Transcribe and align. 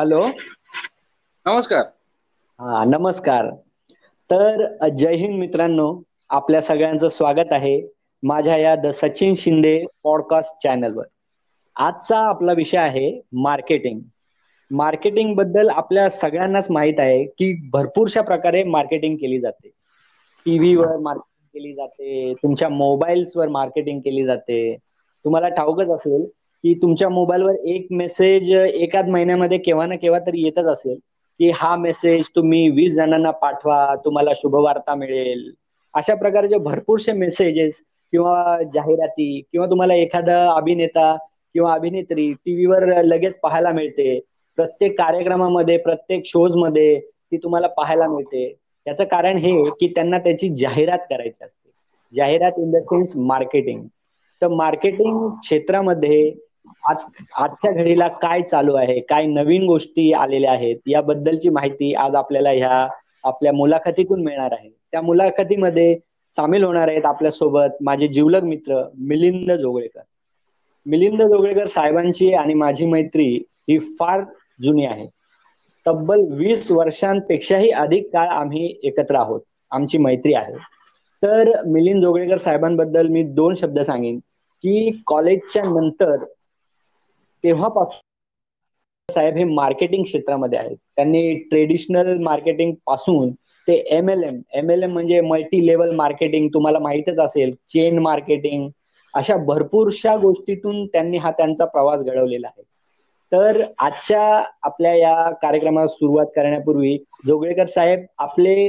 Hello. 0.00 0.26
नमस्कार. 1.46 1.82
हा 2.60 2.84
नमस्कार. 2.84 3.46
तर 4.30 4.88
जय 4.88 5.14
हिंद 5.14 5.34
मित्रांनो 5.34 6.02
आपल्या 6.30 6.62
सगळ्यांचं 6.62 7.08
स्वागत 7.08 7.52
आहे 7.52 7.88
माझ्या 8.22 8.56
या 8.56 8.76
द 8.76 8.86
सचिन 8.86 9.34
शिंदे 9.34 9.84
पॉडकास्ट 10.02 10.62
चॅनलवर 10.62 11.04
आजचा 11.76 12.18
आपला 12.18 12.52
विषय 12.52 12.78
आहे 12.78 13.20
मार्केटिंग 13.32 14.00
मार्केटिंगबद्दल 14.70 15.68
आपल्या 15.68 16.10
सगळ्यांनाच 16.10 16.70
माहीत 16.70 17.00
आहे 17.00 17.24
की 17.24 17.68
भरपूरशा 17.70 18.20
प्रकारे 18.20 18.64
मार्केटिंग 18.64 19.16
केली 19.16 19.40
जाते. 19.40 19.68
टीव्हीवर 20.44 20.96
मार्केटिंग 20.96 21.46
केली 21.46 21.74
जाते 21.74 22.34
तुमच्या 22.42 22.68
मोबाईल्सवर 22.68 23.48
मार्केटिंग 23.48 24.00
केली 24.00 24.24
जाते. 24.24 24.76
तुम्हाला 25.24 25.48
ठाऊकच 25.48 25.88
असेल 25.88 26.39
की 26.64 26.74
तुमच्या 26.74 27.08
मोबाईलवर 27.08 27.54
एक 27.64 27.86
मेसेज 27.90 28.50
एकाच 28.52 29.08
महिन्यामध्ये 29.08 29.58
केव्हा 29.58 29.86
ना 29.86 29.96
केव्हा 29.96 30.20
तरी 30.20 30.42
येतच 30.44 30.66
असेल 30.66 30.98
की 31.40 31.50
हा 31.54 31.76
मेसेज 31.76 32.26
तुम्ही 32.36 32.68
वीस 32.70 32.94
जणांना 32.94 33.30
पाठवा 33.30 33.94
तुम्हाला 34.04 34.30
शुभवार्ता 34.34 34.94
मिळेल. 34.94 35.50
अशा 35.94 36.14
प्रकारचे 36.14 36.58
भरपूरसे 36.58 37.12
मेसेजेस 37.12 37.74
किंवा 38.12 38.58
जाहिराती 38.74 39.40
किंवा 39.52 39.66
तुम्हाला 39.66 39.94
एखादा 39.94 40.50
अभिनेता 40.52 41.16
किंवा 41.54 41.72
अभिनेत्री 41.74 42.32
टीव्हीवर 42.32 43.02
लगेच 43.02 43.38
पाहायला 43.40 43.70
मिळते. 43.70 44.20
प्रत्येक 44.56 44.98
कार्यक्रमामध्ये 44.98 45.76
प्रत्येक 45.76 46.22
शोजमध्ये 46.24 47.00
ती 47.00 47.36
तुम्हाला 47.36 47.66
पाहायला 47.66 48.06
मिळते. 48.08 48.56
याचं 48.86 49.04
कारण 49.04 49.36
हे 49.36 49.52
की 49.70 49.86
त्यांना 49.88 50.18
त्याची 50.18 50.48
जाहिरात 50.54 50.98
करायची 51.10 51.44
असते. 51.44 51.70
जाहिरात 52.14 52.52
इन 52.58 52.70
द 52.70 52.76
सेन्स 52.76 53.12
मार्केटिंग. 53.16 53.82
तर 54.42 54.48
मार्केटिंग 54.48 55.28
क्षेत्रामध्ये 55.28 56.32
आज 56.84 57.04
आजच्या 57.36 57.70
घडीला 57.72 58.06
काय 58.08 58.42
चालू 58.42 58.74
आहे? 58.74 58.98
काय 59.00 59.26
नवीन 59.26 59.66
गोष्टी 59.66 60.12
आलेल्या 60.12 60.52
आहेत? 60.52 60.76
याबद्दलची 60.86 61.48
माहिती 61.48 61.92
आज 61.94 62.14
आपल्याला 62.14 62.50
ह्या 62.50 62.86
आपल्या 63.24 63.52
मुलाखतीतून 63.52 64.22
मिळणार 64.22 64.52
आहे. 64.52 64.68
त्या 64.92 65.02
मुलाखतीमध्ये 65.02 65.94
सामील 66.36 66.64
होणार 66.64 66.88
आहेत 66.88 67.04
आपल्यासोबत 67.04 67.82
माझे 67.82 68.08
जिवलग 68.08 68.44
मित्र 68.44 68.82
मिलिंद 68.98 69.52
जोगळेकर. 69.52 70.00
मिलिंद 70.86 71.22
जोगळेकर 71.22 71.66
साहेबांची 71.66 72.32
आणि 72.34 72.54
माझी 72.54 72.86
मैत्री 72.86 73.28
ही 73.68 73.78
फार 73.78 74.24
जुनी 74.60 74.84
आहे. 74.86 75.06
तब्बल 75.86 76.20
वीस 76.30 76.70
वर्षांपेक्षाही 76.70 77.70
अधिक 77.70 78.08
काळ 78.12 78.28
आम्ही 78.28 78.74
एकत्र 78.82 79.16
आहोत. 79.16 79.40
आमची 79.72 79.98
मैत्री 79.98 80.34
आहे. 80.34 80.54
तर 81.22 81.50
मिलिंद 81.66 82.02
जोगळेकर 82.04 82.38
साहेबांबद्दल 82.38 83.08
मी 83.08 83.22
दोन 83.22 83.54
शब्द 83.54 83.78
सांगेन 83.80 84.18
की 84.64 85.02
कॉलेजच्या 85.06 85.62
नंतर 85.62 86.24
तेव्हापासून 87.44 88.00
साहेब 89.08 89.36
हे 89.36 89.44
मार्केटिंग 89.46 90.04
क्षेत्रामध्ये 90.04 90.58
आहेत. 90.58 90.76
त्यांनी 90.96 91.34
ट्रेडिशनल 91.44 92.16
मार्केटिंगपासून 92.22 93.30
ते 93.68 93.74
M 93.90 94.08
L 94.10 94.22
M 94.24 94.40
M 94.54 94.70
L 94.70 94.82
M 94.82 94.92
म्हणजे 94.92 95.20
मल्टी 95.22 95.66
लेवल 95.66 95.94
मार्केटिंग 95.96 96.48
तुम्हाला 96.54 96.78
माहितच 96.80 97.18
असेल 97.20 97.54
चेन 97.68 97.98
मार्केटिंग 98.00 98.68
अशा 99.14 99.36
भरपूरशा 99.44 100.16
गोष्टीतून 100.18 100.84
त्यांनी 100.86 101.16
हा 101.18 101.30
त्यांचा 101.32 101.64
प्रवास 101.66 102.02
घडवलेला 102.02 102.46
आहे. 102.48 102.62
तर 103.32 103.60
आजच्या 103.78 104.22
आपल्या 104.64 104.94
या 104.94 105.30
कार्यक्रमाला 105.42 105.86
सुरुवात 105.88 106.26
करण्यापूर्वी 106.32 106.96
जोगळेकर 107.26 107.66
साहेब 107.68 108.04
आपले 108.20 108.68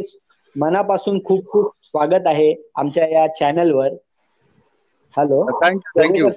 मनापासून 0.55 1.19
खूप 1.23 1.45
खूप 1.45 1.71
स्वागत 1.83 2.27
आहे 2.27 2.53
आमच्या 2.75 3.07
या 3.09 3.25
चॅनलवर 3.33 3.93
हॅलो 5.13 5.41
थँक्यू 5.95 6.29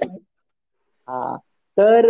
हा. 1.07 1.37
तर 1.77 2.09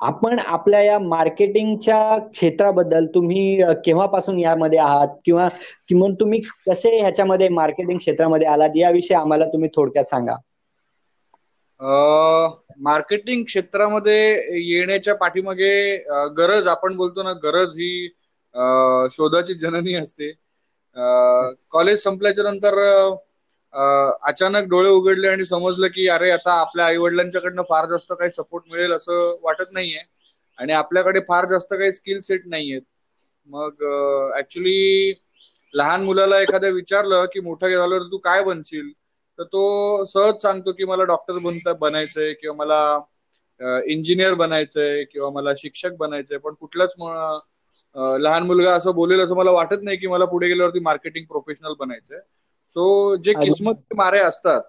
आपण 0.00 0.38
आपल्या 0.38 0.80
या 0.82 0.98
मार्केटिंगच्या 0.98 2.18
क्षेत्राबद्दल 2.32 3.06
तुम्ही 3.06 3.62
केव्हापासून 3.84 4.38
यामध्ये 4.38 4.78
आहात? 4.78 5.08
किंवा 5.24 5.48
किमान 5.88 6.14
तुम्ही 6.14 6.40
कसे 6.66 6.98
ह्याच्यामध्ये 7.00 7.48
मार्केटिंग 7.48 7.98
क्षेत्रामध्ये 7.98 8.48
आलात? 8.48 8.70
याविषयी 8.76 9.16
आम्हाला 9.16 9.44
तुम्ही 9.46 9.70
थोडक्यात 9.76 10.04
सांगा. 10.04 10.36
मार्केटिंग 12.80 13.44
क्षेत्रामध्ये 13.44 14.20
येण्याच्या 14.62 15.14
पाठीमागे 15.14 15.96
गरज 16.38 16.66
आपण 16.68 16.96
बोलतो 16.96 17.22
ना 17.22 17.32
गरज 17.42 17.76
ही 17.76 18.08
शोधाची 19.10 19.54
जननी 19.54 19.94
असते. 19.94 20.30
कॉलेज 21.70 21.98
संपल्याच्या 21.98 22.44
नंतर 22.44 22.74
अचानक 23.72 24.64
डोळे 24.68 24.90
उघडले 24.90 25.28
आणि 25.28 25.44
समजलं 25.46 25.88
की 25.88 26.06
अरे 26.08 26.30
आता 26.30 26.52
आपल्या 26.60 26.86
आई 26.86 26.96
वडिलांच्याकडनं 26.96 27.62
फार 27.68 27.86
जास्त 27.86 28.12
काही 28.12 28.30
सपोर्ट 28.30 28.64
मिळेल 28.70 28.92
असं 28.92 29.36
वाटत 29.42 29.72
नाहीये 29.72 30.02
आणि 30.58 30.72
आपल्याकडे 30.74 31.20
फार 31.28 31.46
जास्त 31.50 31.74
काही 31.74 31.92
स्किल 31.92 32.20
सेट 32.20 32.42
नाहीयेत. 32.46 32.82
मग 33.48 33.82
ऍक्च्युली 34.38 35.12
लहान 35.74 36.04
मुलाला 36.04 36.40
एखाद्या 36.40 36.70
विचारलं 36.70 37.24
की 37.32 37.40
मोठं 37.40 37.68
झाल्यावर 37.70 38.02
तू 38.12 38.18
काय 38.20 38.42
बनशील? 38.44 38.90
तर 39.38 39.44
तो 39.44 40.04
सहज 40.06 40.40
सांगतो 40.42 40.72
की 40.72 40.84
मला 40.84 41.04
डॉक्टर 41.04 41.38
बनता 41.40 41.72
बनायचंय 41.80 42.32
किंवा 42.32 42.54
मला 42.56 42.80
इंजिनियर 43.86 44.34
बनायचंय 44.34 45.02
किंवा 45.04 45.30
मला 45.30 45.52
शिक्षक 45.58 45.96
बनायचंय. 45.98 46.38
पण 46.38 46.54
कुठलाच 46.54 46.94
लहान 48.18 48.42
मुलगा 48.42 48.74
असं 48.74 48.94
बोलेल 48.94 49.20
असं 49.20 49.36
मला 49.36 49.50
वाटत 49.50 49.82
नाही 49.82 49.96
की 49.96 50.06
मला 50.06 50.24
पुढे 50.26 50.48
गेल्यावरती 50.48 50.80
मार्केटिंग 50.82 51.24
प्रोफेशनल 51.26 51.74
बनायचंय. 51.78 52.20
सो 52.70 53.16
जे 53.18 53.34
किस्मत 53.36 53.94
मारे 53.96 54.20
असतात 54.22 54.62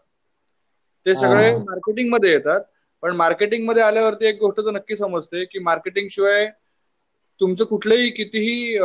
ते 1.06 1.16
सगळे 1.16 1.52
मार्केटिंगमध्ये 1.60 2.32
येतात. 2.32 2.62
पण 3.04 3.16
मार्केटिंगमध्ये 3.16 3.84
आल्यावरती 3.84 4.26
एक 4.28 4.40
गोष्ट 4.40 4.58
तर 4.60 4.72
नक्की 4.72 4.96
समजते 4.98 5.44
की 5.46 5.60
मार्केटिंग 5.64 6.08
शिवाय 6.12 6.50
तुमचं 7.42 7.66
कुठलंही 7.66 8.10
कितीही 8.12 8.78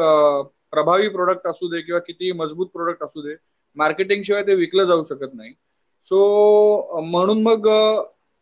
प्रभावी 0.73 1.09
प्रोडक्ट 1.11 1.47
असू 1.47 1.69
दे 1.69 1.81
किंवा 1.83 2.01
कितीही 2.01 2.33
मजबूत 2.35 2.67
प्रोडक्ट 2.73 3.03
असू 3.03 3.23
दे 3.23 3.35
मार्केटिंग 3.77 4.23
शिवाय 4.23 4.43
ते 4.43 4.55
विकलं 4.57 4.85
जाऊ 4.87 5.05
शकत 5.05 5.35
नाही. 5.35 5.53
सो 6.11 7.01
म्हणून 7.03 7.43
मग 7.43 7.67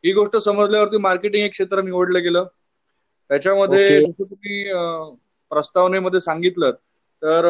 ही 0.05 0.13
गोष्ट 0.13 0.37
समजल्यावरती 0.39 0.97
मार्केटिंग 1.01 1.45
एक 1.45 1.51
क्षेत्र 1.53 1.83
निवडलं 1.83 2.23
गेलं. 2.23 2.47
त्याच्यामध्ये 3.31 4.01
जसं 4.01 4.25
तुम्ही 4.25 4.65
प्रस्तावनेमध्ये 5.51 6.21
सांगितलं 6.21 6.71
तर 7.23 7.47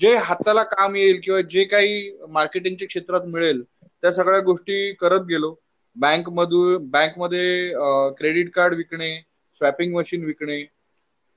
जे 0.00 0.14
हाताला 0.20 0.62
काम 0.66 0.94
येईल 0.96 1.20
किंवा 1.20 1.40
जे 1.50 1.64
काही 1.66 2.10
मार्केटिंगच्या 2.30 2.88
क्षेत्रात 2.88 3.26
मिळेल 3.26 3.62
त्या 3.62 4.12
सगळ्या 4.12 4.40
गोष्टी 4.42 4.92
करत 4.96 5.24
गेलो. 5.28 5.54
बँक 5.96 6.28
मधून 6.30 6.88
बँकमध्ये 6.90 7.72
क्रेडिट 8.18 8.50
कार्ड 8.52 8.74
विकणे 8.76 9.10
स्वॅपिंग 9.56 9.94
मशीन 9.94 10.24
विकणे 10.24 10.62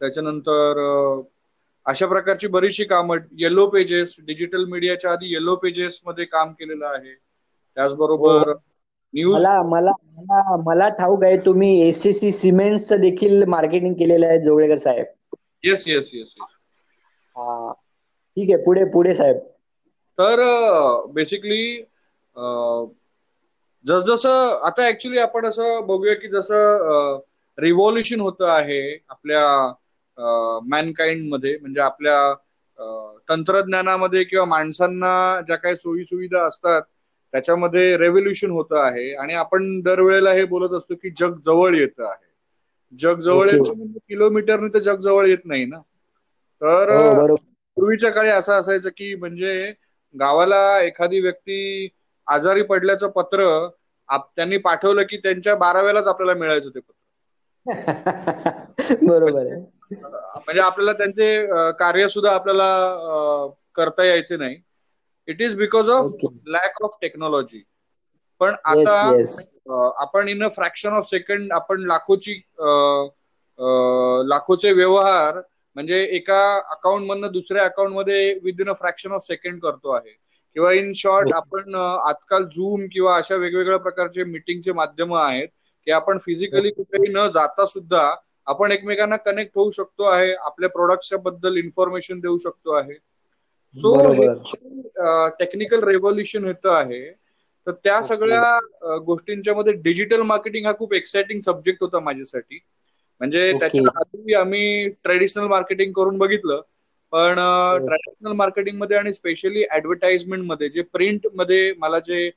त्याच्यानंतर 0.02 0.80
अशा 1.86 2.08
प्रकारची 2.08 2.48
बरीचशी 2.50 2.84
कामं 2.86 3.18
येलो 3.40 3.68
पेजेस 3.70 4.16
डिजिटल 4.22 4.66
मीडियाच्या 4.70 5.12
आधी 5.12 5.34
येलो 5.34 5.56
पेजेस 5.60 6.00
मध्ये 6.06 6.26
काम 6.28 6.52
केलेलं 6.54 6.86
आहे. 6.88 7.16
त्याचबरोबर 7.78 8.54
न्यूज 9.14 9.48
मला 9.48 9.62
मला 9.64 9.92
मला 10.18 10.56
मला 10.64 10.88
ठाऊक 10.94 11.24
आहे 11.24 11.38
तुम्ही 11.46 11.70
एसएससी 11.82 12.32
सिमेंटचं 12.34 13.02
देखील 13.02 13.44
मार्केटिंग 13.50 13.94
केलेलं 13.96 14.28
आहे 14.28 14.40
जोगळेकर 14.40 14.78
साहेब. 14.80 15.06
येस 15.64 15.88
येस 15.88 16.10
येस 16.14 16.34
येस 16.38 16.56
हा. 17.36 17.74
ठीक 18.40 18.50
आहे 18.50 18.64
पुढे 18.64 18.84
पुढे 18.92 19.14
साहेब. 19.16 19.38
तर 20.18 20.42
बेसिकली 21.14 21.62
जसजसं 23.86 24.60
आता 24.68 24.88
ऍक्च्युली 24.88 25.20
आपण 25.20 25.46
असं 25.46 25.86
बघूया 25.88 26.14
की 26.16 26.28
जसं 26.28 27.20
रिव्हॉल्युशन 27.58 28.20
होतं 28.20 28.48
आहे 28.50 28.82
आपल्या 29.10 29.46
मॅनकाइंडमध्ये 30.68 31.58
म्हणजे 31.62 31.82
आपल्या 31.82 32.20
तंत्रज्ञानामध्ये 33.30 34.24
किंवा 34.24 34.46
माणसांना 34.46 35.12
ज्या 35.42 35.56
काही 35.58 35.76
सोयी 35.78 36.04
सुविधा 36.06 36.46
असतात 36.48 36.82
त्याच्यामध्ये 37.34 37.96
रेव्होल्युशन 37.98 38.52
होत 38.52 38.74
आहे. 38.74 39.14
आणि 39.16 39.34
आपण 39.36 39.80
दरवेळेला 39.82 40.32
हे 40.34 40.44
बोलत 40.46 40.78
असतो 40.78 40.96
की 40.96 41.10
जग 41.20 41.38
जवळ 41.46 41.76
येत 41.76 42.00
आहे. 42.02 42.28
जग 42.94 43.20
जवळ 43.22 43.50
येतं 43.50 43.76
म्हणजे 43.76 44.00
किलोमीटरने 44.08 44.74
तर 44.74 44.80
जग 44.82 45.02
जवळ 45.02 45.28
येत 45.28 45.46
नाही 45.46 45.66
ना? 45.66 45.80
तर 46.62 46.90
पूर्वीच्या 47.80 48.10
काळी 48.12 48.30
असं 48.30 48.54
असायचं 48.54 48.90
की 48.92 49.14
म्हणजे 49.16 49.72
गावाला 50.16 50.62
एखादी 50.82 51.20
व्यक्ती 51.22 51.88
आजारी 52.28 52.62
पडल्याचं 52.64 53.10
पत्र 53.12 53.46
त्यांनी 54.10 54.58
पाठवलं 54.60 55.04
की 55.04 55.18
त्यांच्या 55.18 55.56
बाराव्यालाच 55.58 56.08
आपल्याला 56.08 56.40
मिळायचं 56.40 56.70
ते 56.70 56.80
पत्र. 56.80 56.94
बरोबर 59.04 59.46
आहे. 59.46 59.60
म्हणजे 59.92 60.62
आपल्याला 60.62 60.94
त्यांचे 60.94 61.46
कार्य 61.80 62.08
सुद्धा 62.10 62.32
आपल्याला 62.32 62.68
करता 63.76 64.04
यायचे 64.06 64.38
नाही. 64.38 64.56
It 65.28 65.42
is 65.42 65.56
because 65.56 65.90
of 65.90 66.12
lack 66.48 66.82
of 66.84 66.98
technology 67.02 67.62
पण 68.42 68.54
आता 68.66 68.96
आपण 70.02 70.28
in 70.28 70.44
a 70.44 70.48
fraction 70.50 70.90
of 70.90 71.06
second 71.06 71.52
आपण 71.54 71.86
लाखोची 71.88 72.34
लाखोचे 74.30 74.72
व्यवहार 74.74 75.42
म्हणजे 75.80 76.02
एका 76.12 76.40
अकाउंट 76.72 77.08
मधनं 77.08 77.32
दुसऱ्या 77.32 77.64
अकाउंटमध्ये 77.66 78.34
within 78.44 78.70
a 78.70 78.74
fraction 78.76 79.12
of 79.12 79.26
second 79.26 79.62
करतो 79.62 79.92
आहे. 79.92 80.12
किंवा 80.56 80.72
इन 80.74 80.92
शॉर्ट 80.96 81.34
आपण 81.34 81.76
आजकाल 81.76 82.46
झूम 82.48 82.86
किंवा 82.92 83.16
अशा 83.18 83.36
वेगवेगळ्या 83.38 83.78
प्रकारचे 83.80 84.24
मिटिंगचे 84.26 84.72
माध्यम 84.74 85.16
आहेत 85.18 85.48
की 85.88 85.92
आपण 85.92 86.18
फिजिकली 86.20 86.70
कुठेही 86.72 87.12
न 87.12 87.28
जाता 87.34 87.66
सुद्धा 87.68 88.04
आपण 88.48 88.72
एकमेकांना 88.72 89.16
कनेक्ट 89.22 89.52
होऊ 89.56 89.72
शकतो 89.72 90.04
आहे 90.06 90.34
आपल्या 90.36 90.70
प्रोडक्टच्या 90.70 91.18
बद्दल 91.22 91.58
इन्फॉर्मेशन 91.58 92.20
देऊ 92.20 92.38
शकतो 92.38 92.74
आहे. 92.74 92.94
सो 93.74 93.92
टेक्निकल 95.40 95.84
रेव्होल्युशन 95.84 96.46
होतं 96.46 96.74
आहे 96.74 97.02
तर 97.68 97.72
त्या 97.84 98.02
सगळ्या 98.04 98.98
गोष्टींच्या 99.06 99.54
मध्ये 99.56 99.74
डिजिटल 99.84 100.22
मार्केटिंग 100.24 100.66
हा 100.66 100.74
खूप 100.78 100.94
एक्साइटिंग 100.94 101.40
सब्जेक्ट 101.42 101.84
होता 101.84 102.00
माझ्यासाठी. 102.02 102.60
म्हणजे 103.22 103.52
त्याच्या 103.54 103.90
आधी 103.96 104.34
आम्ही 104.36 104.88
ट्रेडिशनल 105.04 105.48
मार्केटिंग 105.48 105.92
करून 105.94 106.18
बघितलं 106.18 106.62
पण 107.14 107.36
ट्रॅडिशनल 107.80 108.32
मार्केटिंगमध्ये 108.36 108.98
आणि 108.98 109.14
स्पेशली 109.14 109.64
ऍडव्हर्टाइजमेंटमध्ये 109.72 110.70
जे 110.70 110.82
प्रिंटमध्ये 110.94 111.72
मला 111.78 112.00
जे 112.02 112.30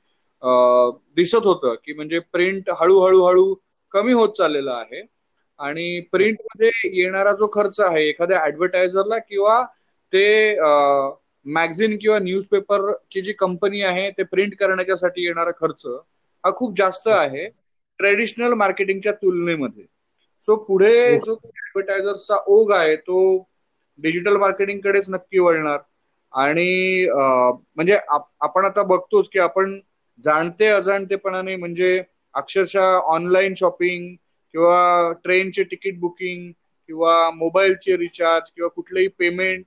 दिसत 1.17 1.45
होतं 1.45 1.75
की 1.83 1.93
म्हणजे 1.93 2.19
प्रिंट 2.27 2.69
हळूहळू 2.79 3.23
हळू 3.23 3.53
कमी 3.93 4.13
होत 4.13 4.29
चाललेला 4.33 4.73
आहे 4.75 5.01
आणि 5.59 5.99
प्रिंटमध्ये 6.11 6.69
येणारा 6.93 7.31
जो 7.35 7.47
खर्च 7.53 7.79
आहे 7.81 8.07
एखाद्या 8.09 8.43
ऍडव्हर्टायझरला 8.45 9.17
किंवा 9.19 9.61
ते 10.13 10.55
मॅगझिन 11.45 11.97
किंवा 11.97 12.17
न्यूजपेपरची 12.19 13.21
जी 13.21 13.33
कंपनी 13.35 13.81
आहे 13.83 14.09
ते 14.11 14.23
प्रिंट 14.25 14.55
करण्याच्यासाठी 14.55 15.25
येणारा 15.25 15.51
खर्च 15.57 15.85
हा 16.43 16.51
खूप 16.55 16.75
जास्त 16.77 17.07
आहे 17.09 17.47
ट्रेडिशनल 17.99 18.53
मार्केटिंगच्या 18.55 19.11
तुलनेमध्ये. 19.13 19.85
सो 20.43 20.55
पुढे 20.65 21.17
जो 21.17 21.33
ऍडव्हर्टायझरचा 21.33 22.37
ओघ 22.47 22.71
आहे 22.73 22.95
तो 22.97 23.19
डिजिटल 23.99 24.37
मार्केटिंग 24.37 24.79
कडेच 24.83 25.09
नक्की 25.09 25.39
वळणार. 25.39 25.79
आणि 26.33 27.07
म्हणजे 27.15 27.97
आपण 28.41 28.65
आता 28.65 28.83
बघतोच 28.83 29.29
की 29.29 29.39
आपण 29.39 29.79
जाणते 30.23 30.67
अजाणतेपणाने 30.67 31.55
म्हणजे 31.55 32.01
अक्षरशः 32.35 32.97
ऑनलाईन 33.07 33.53
शॉपिंग 33.57 34.13
किंवा 34.53 35.11
ट्रेनचे 35.23 35.63
तिकीट 35.63 35.99
बुकिंग 35.99 36.51
किंवा 36.89 37.29
मोबाईलचे 37.31 37.95
रिचार्ज 37.97 38.49
किंवा 38.51 38.69
कुठलंही 38.69 39.07
पेमेंट 39.19 39.65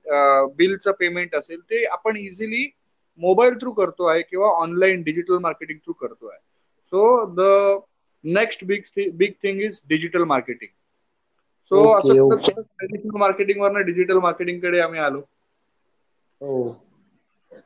बिलचं 0.57 0.91
पेमेंट 0.99 1.35
असेल 1.35 1.59
ते 1.61 1.83
आपण 1.85 2.17
इझिली 2.17 2.69
मोबाईल 3.19 3.53
थ्रू 3.53 3.71
करतो 3.71 4.05
आहे 4.05 4.21
किंवा 4.21 4.47
ऑनलाईन 4.61 5.01
डिजिटल 5.03 5.37
मार्केटिंग 5.41 5.79
थ्रू 5.79 5.93
करतो 5.93 6.27
आहे. 6.29 6.39
So 6.85 7.25
the 7.35 7.41
next 8.23 8.63
big 8.65 8.83
big 9.15 9.33
thing 9.37 9.61
is 9.63 9.81
digital 9.85 10.23
marketing 10.27 10.71
so 11.71 11.81
असं 11.93 12.13
ट्रेडिशनल 12.73 13.19
मार्केटिंग 13.19 13.61
वरनं 13.61 13.85
डिजिटल 13.85 14.19
मार्केटिंगकडे 14.21 14.79
आम्ही 14.81 14.99
आलो. 15.01 15.21
हो. 16.41 16.57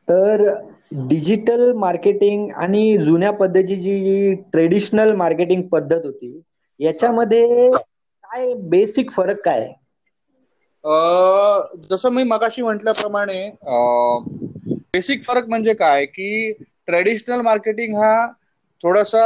तर 0.07 0.41
डिजिटल 1.07 1.71
मार्केटिंग 1.77 2.49
आणि 2.55 2.83
जुन्या 2.99 3.31
पद्धतीची 3.33 3.99
जी 4.01 4.33
ट्रेडिशनल 4.53 5.13
मार्केटिंग 5.17 5.61
पद्धत 5.69 6.05
होती 6.05 6.39
याच्यामध्ये 6.79 7.69
काय 7.73 8.53
बेसिक 8.69 9.11
फरक 9.11 9.41
काय? 9.45 9.71
जसं 11.83 12.09
मी 12.11 12.23
मगाशी 12.25 12.61
म्हटल्याप्रमाणे 12.61 13.41
बेसिक 14.93 15.23
फरक 15.23 15.47
म्हणजे 15.49 15.73
काय? 15.75 16.05
की 16.07 16.51
ट्रेडिशनल 16.87 17.41
मार्केटिंग 17.43 17.95
हा 17.97 18.13
थोडासा 18.83 19.23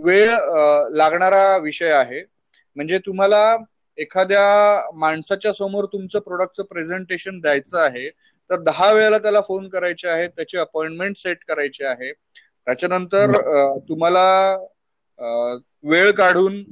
वेळ 0.00 0.28
लागणारा 0.92 1.56
विषय 1.58 1.90
आहे. 1.92 2.22
म्हणजे 2.76 2.98
तुम्हाला 3.06 3.56
एखाद्या 3.98 4.90
माणसाच्या 4.94 5.52
समोर 5.52 5.84
तुमचं 5.92 6.18
प्रोडक्टचं 6.20 6.64
प्रेझेंटेशन 6.64 7.40
द्यायचं 7.40 7.78
आहे 7.80 8.08
तर 8.50 8.60
दहा 8.62 8.90
वेळेला 8.92 9.18
त्याला 9.18 9.40
फोन 9.40 9.68
करायचे 9.68 10.08
आहे 10.08 10.26
त्याची 10.28 10.56
अपॉइंटमेंट 10.58 11.16
सेट 11.16 11.44
करायची 11.48 11.84
आहे. 11.84 12.12
त्याच्यानंतर 12.66 13.32
तुम्हाला 13.88 14.56
वेळ 15.84 16.10
काढून 16.12 16.62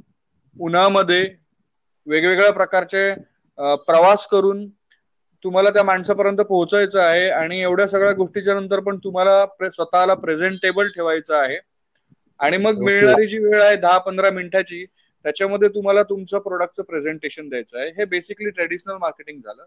उन्हामध्ये 0.57 1.23
वेगवेगळ्या 2.07 2.51
प्रकारचे 2.53 3.11
प्रवास 3.87 4.25
करून 4.27 4.67
तुम्हाला 5.45 5.69
त्या 5.69 5.83
माणसापर्यंत 5.83 6.37
पोहोचायचं 6.39 6.99
आहे 6.99 7.29
आणि 7.31 7.59
एवढ्या 7.61 7.87
सगळ्या 7.87 8.13
गोष्टीच्या 8.13 8.53
नंतर 8.53 8.79
पण 8.79 8.97
तुम्हाला 9.03 9.69
स्वतःला 9.69 10.13
प्रेझेंटेबल 10.15 10.87
ठेवायचं 10.87 11.35
आहे. 11.35 11.57
आणि 12.39 12.57
मग 12.57 12.81
मिळणारी 12.83 13.27
जी 13.27 13.39
वेळ 13.39 13.61
आहे 13.61 13.75
दहा 13.77 13.97
पंधरा 13.99 14.29
मिनिटाची 14.31 14.85
त्याच्यामध्ये 15.25 15.69
तुम्हाला 15.69 16.03
तुमचं 16.03 16.39
प्रोडक्टचं 16.39 16.83
प्रेझेंटेशन 16.83 17.49
द्यायचं 17.49 17.79
आहे. 17.79 17.89
हे 17.89 18.05
बेसिकली 18.05 18.49
ट्रेडिशनल 18.51 18.97
मार्केटिंग 18.97 19.41
झालं. 19.41 19.63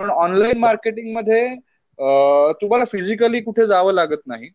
पण 0.00 0.10
ऑनलाईन 0.12 0.58
मार्केटिंगमध्ये 0.58 1.46
तुम्हाला 2.60 2.84
फिजिकली 2.84 3.40
कुठे 3.40 3.66
जावं 3.66 3.92
लागत 3.92 4.26
नाही. 4.26 4.48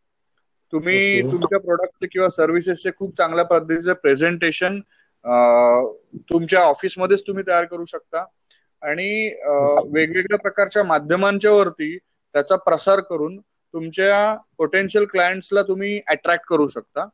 तुम्ही 0.74 1.22
तुमच्या 1.24 1.60
प्रोडक्ट 1.60 2.06
किंवा 2.12 2.30
सर्व्हिसेसचे 2.30 2.92
खूप 2.98 3.16
चांगल्या 3.18 3.46
पद्धतीचे 3.46 3.94
प्रेझेंटेशन 3.94 4.80
तुमच्या 6.30 6.62
ऑफिसमध्येच 6.62 7.24
तुम्ही 7.28 7.44
तयार 7.48 7.66
करू 7.66 7.86
शकता. 7.86 8.26
आणि 8.82 9.28
वेगवेगळ्या 9.92 10.38
प्रकारच्या 10.38 10.84
माध्यमांच्या 10.84 11.52
वरती 11.52 11.98
त्याचा 11.98 12.56
प्रसार 12.56 13.00
करून 13.00 13.38
तुमच्या 13.40 14.36
पोटेन्शियल 14.58 15.06
क्लायंट्सला 15.06 15.62
तुम्ही 15.62 16.00
अट्रॅक्ट 16.08 16.46
करू 16.50 16.68
शकता. 16.68 17.08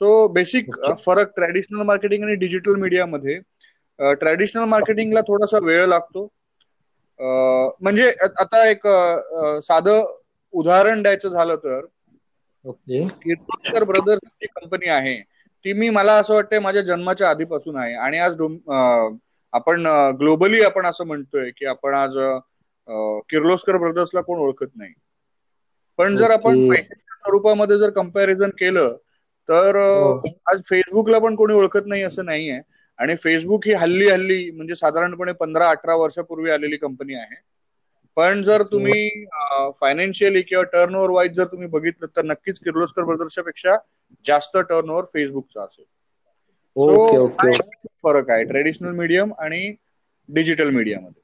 सो 0.00 0.26
बेसिक 0.32 0.74
फरक 1.00 1.32
ट्रॅडिशनल 1.36 1.82
मार्केटिंग 1.86 2.24
आणि 2.24 2.34
डिजिटल 2.36 2.74
मीडियामध्ये 2.80 3.38
ट्रॅडिशनल 4.20 4.64
मार्केटिंगला 4.68 5.20
थोडासा 5.28 5.58
वेळ 5.64 5.86
लागतो. 5.88 6.26
म्हणजे 7.20 8.08
आता 8.40 8.64
एक 8.70 8.86
साधं 9.64 10.04
उदाहरण 10.54 11.02
द्यायचं 11.02 11.28
झालं 11.28 11.56
तर 11.56 11.84
किर्लोस्कर 12.64 13.84
ब्रदर्स 13.84 14.46
कंपनी 14.54 14.88
आहे 14.90 15.20
ती 15.64 15.72
मी 15.72 15.88
मला 15.90 16.12
असं 16.18 16.34
वाटतं 16.34 16.60
माझ्या 16.62 16.82
जन्माच्या 16.82 17.28
आधीपासून 17.30 17.76
आहे. 17.76 17.94
आणि 17.96 18.18
आज 18.18 18.36
आपण 19.52 19.86
ग्लोबली 20.20 20.62
आपण 20.64 20.86
असं 20.86 21.06
म्हणतोय 21.06 21.50
की 21.56 21.66
आपण 21.66 21.94
आज 21.94 22.16
किर्लोस्कर 23.30 23.76
ब्रदर्सला 23.78 24.20
कोण 24.20 24.38
ओळखत 24.38 24.76
नाही. 24.76 24.92
पण 25.98 26.16
जर 26.16 26.30
आपण 26.30 26.68
पैशाच्या 26.68 27.16
स्वरूपामध्ये 27.16 27.78
जर 27.78 27.90
कंपॅरिझन 27.92 28.50
केलं 28.58 28.96
तर 29.48 29.76
आज 30.46 30.60
फेसबुकला 30.66 31.18
पण 31.18 31.34
कोणी 31.36 31.54
ओळखत 31.54 31.86
नाही 31.86 32.02
असं 32.02 32.24
नाहीये. 32.24 32.60
आणि 32.98 33.14
फेसबुक 33.16 33.66
ही 33.66 33.72
हल्ली 33.74 34.08
हल्ली 34.08 34.50
म्हणजे 34.50 34.74
साधारणपणे 34.74 35.32
पंधरा 35.34 35.68
अठरा 35.70 35.94
वर्षापूर्वी 35.96 36.50
आलेली 36.50 36.76
कंपनी 36.76 37.14
आहे. 37.14 37.34
पण 38.16 38.42
जर 38.42 38.62
तुम्ही 38.72 39.24
फायनान्शियली 39.80 40.42
किंवा 40.42 40.62
टर्न 40.72 40.94
ओव्हर 40.94 41.10
वाईज 41.10 41.32
जर 41.32 41.44
तुम्ही 41.44 41.68
बघितलं 41.68 42.06
तर 42.16 42.24
नक्कीच 42.24 42.58
किर्लोस्कर 42.60 43.04
ब्रदर्सच्या 43.04 43.76
जास्त 44.24 44.56
टर्न 44.60 44.90
ओव्हर 44.90 45.04
फेसबुकचा 45.14 45.62
असेल 45.62 45.84
सो 46.76 47.28
फरक 48.02 48.30
आहे. 48.30 48.44
ट्रेडिशनल 48.44 48.94
मीडियम 48.96 49.32
आणि 49.38 49.74
डिजिटल 50.28 50.70
मीडियामध्ये 50.70 51.22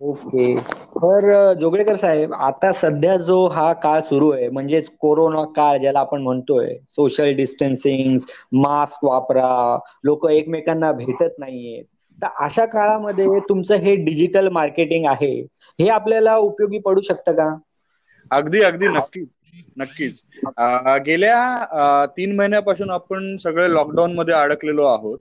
ओके. 0.00 0.54
तर 0.96 1.52
जोगळेकर 1.54 1.96
साहेब 1.96 2.32
आता 2.36 2.70
सध्या 2.74 3.16
जो 3.18 3.46
हा 3.48 3.72
काळ 3.80 4.00
सुरू 4.02 4.30
आहे 4.30 4.48
म्हणजेच 4.50 4.88
कोरोना 5.00 5.44
काळ 5.52 5.78
ज्याला 5.78 6.00
आपण 6.00 6.22
म्हणतोय 6.22 6.74
सोशल 6.90 7.34
डिस्टन्सिंग 7.36 8.16
मास्क 8.56 9.04
वापरा 9.04 9.48
लोक 10.04 10.26
एकमेकांना 10.30 10.92
भेटत 10.94 11.38
नाहीये. 11.38 11.82
तर 12.18 12.26
अशा 12.40 12.64
काळामध्ये 12.66 13.38
तुमचं 13.48 13.76
हे 13.76 13.94
डिजिटल 14.04 14.48
मार्केटिंग 14.50 15.06
आहे 15.08 15.32
हे 15.78 15.88
आपल्याला 15.90 16.36
उपयोगी 16.38 16.78
पडू 16.80 17.00
शकतं 17.02 17.32
का? 17.32 17.48
अगदी 18.30 18.60
अगदी. 18.62 18.88
नक्कीच. 18.88 19.28
नक्कीच 19.78 20.22
गेल्या 21.06 22.04
तीन 22.16 22.34
महिन्यापासून 22.36 22.90
आपण 22.92 23.36
सगळे 23.40 23.68
लॉकडाऊन 23.70 24.14
मध्ये 24.14 24.34
अडकलेलो 24.34 24.84
आहोत. 24.86 25.18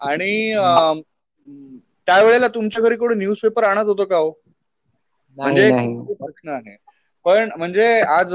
आणि 0.00 0.52
त्यावेळेला 2.08 2.48
तुमच्या 2.48 2.82
घरी 2.82 2.96
कोणी 2.96 3.14
न्यूजपेपर 3.16 3.64
आणत 3.64 3.86
होतं 3.86 4.04
का 4.04 4.16
हो? 4.16 4.30
म्हणजे 5.36 5.70
प्रश्न 6.14 6.48
आहे. 6.50 6.76
पण 7.26 7.48
म्हणजे 7.56 7.86
आज 8.02 8.34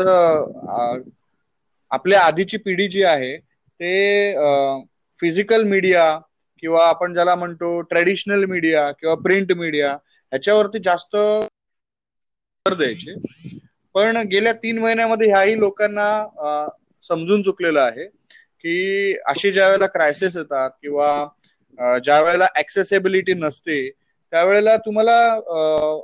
आपल्या 1.92 2.22
आधीची 2.22 2.58
पिढी 2.58 2.88
जी 2.88 3.04
आहे 3.06 3.36
ते 3.38 4.36
फिजिकल 5.20 5.64
मीडिया 5.66 6.04
किंवा 6.64 6.88
आपण 6.88 7.14
ज्याला 7.14 7.36
म्हणतो 7.36 7.80
ट्रेडिशनल 7.84 8.44
मीडिया 8.46 8.90
किंवा 8.92 9.16
प्रिंट 9.24 9.52
मीडिया 9.54 9.92
ह्याच्यावरती 9.92 10.80
जास्त 10.84 11.16
द्यायचे. 12.66 13.14
पण 13.96 14.18
गेल्या 14.28 14.54
तीन 14.54 14.78
महिन्यामध्ये 14.80 15.28
ह्याही 15.30 15.60
लोकांना 15.60 16.68
समजून 17.04 17.42
चुकलेलं 17.44 17.82
आहे 17.82 18.06
की 18.08 19.14
अशी 19.28 19.52
ज्या 19.52 19.68
वेळेला 19.68 19.88
क्रायसिस 19.88 20.38
येतात 20.38 20.70
किंवा 20.82 21.10
ज्या 22.04 22.20
वेळेला 22.22 22.46
ऍक्सेसिबिलिटी 22.56 23.34
नसते 23.36 23.78
त्यावेळेला 24.34 24.76
तुम्हाला 24.78 25.16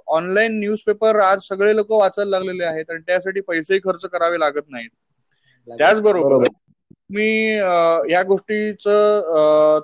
ऑनलाईन 0.07 0.59
न्यूजपेपर 0.59 1.19
आज 1.21 1.41
सगळे 1.43 1.75
लोक 1.75 1.91
वाचायला 1.91 2.29
लागलेले 2.29 2.63
आहेत 2.65 2.89
आणि 2.89 3.01
त्यासाठी 3.07 3.41
पैसेही 3.41 3.79
खर्च 3.83 4.05
करावे 4.05 4.39
लागत 4.39 4.69
नाहीत. 4.69 4.89
त्याचबरोबर 5.67 6.47
मी 7.09 7.27
या 8.09 8.21
गोष्टीच 8.23 8.83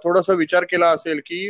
थोडस 0.03 0.29
विचार 0.31 0.63
केला 0.65 0.89
असेल 0.89 1.19
की 1.25 1.49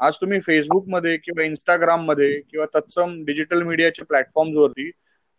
आज 0.00 0.16
तुम्ही 0.16 0.38
फेसबुकमध्ये 0.40 1.16
किंवा 1.18 1.44
इंस्टाग्राममध्ये 1.44 2.30
किंवा 2.42 2.66
तत्सम 2.74 3.14
डिजिटल 3.24 3.62
मीडियाच्या 3.62 4.04
प्लॅटफॉर्म 4.06 4.56
वरती 4.56 4.90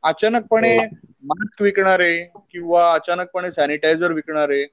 अचानकपणे 0.03 0.77
मास्क 1.23 1.61
विकणारे 1.61 2.13
किंवा 2.25 2.91
अचानकपणे 2.93 3.51
सॅनिटायझर 3.51 4.11
विकणारे 4.13 4.63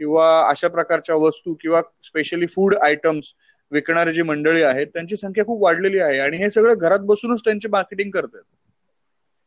किंवा 0.00 0.26
अशा 0.48 0.68
प्रकारच्या 0.68 1.16
वस्तू 1.16 1.54
किंवा 1.60 1.80
स्पेशली 2.02 2.46
फूड 2.48 2.74
आयटम्स 2.78 3.34
विकणारी 3.72 4.12
जी 4.12 4.22
मंडळी 4.24 4.62
आहेत 4.64 4.86
त्यांची 4.88 5.16
संख्या 5.16 5.44
खूप 5.46 5.62
वाढलेली 5.62 5.98
आहे 6.00 6.18
आणि 6.20 6.36
हे 6.36 6.50
सगळं 6.50 6.74
घरात 6.78 7.00
बसूनच 7.06 7.40
त्यांची 7.44 7.68
मार्केटिंग 7.68 8.10
करतात. 8.10 8.42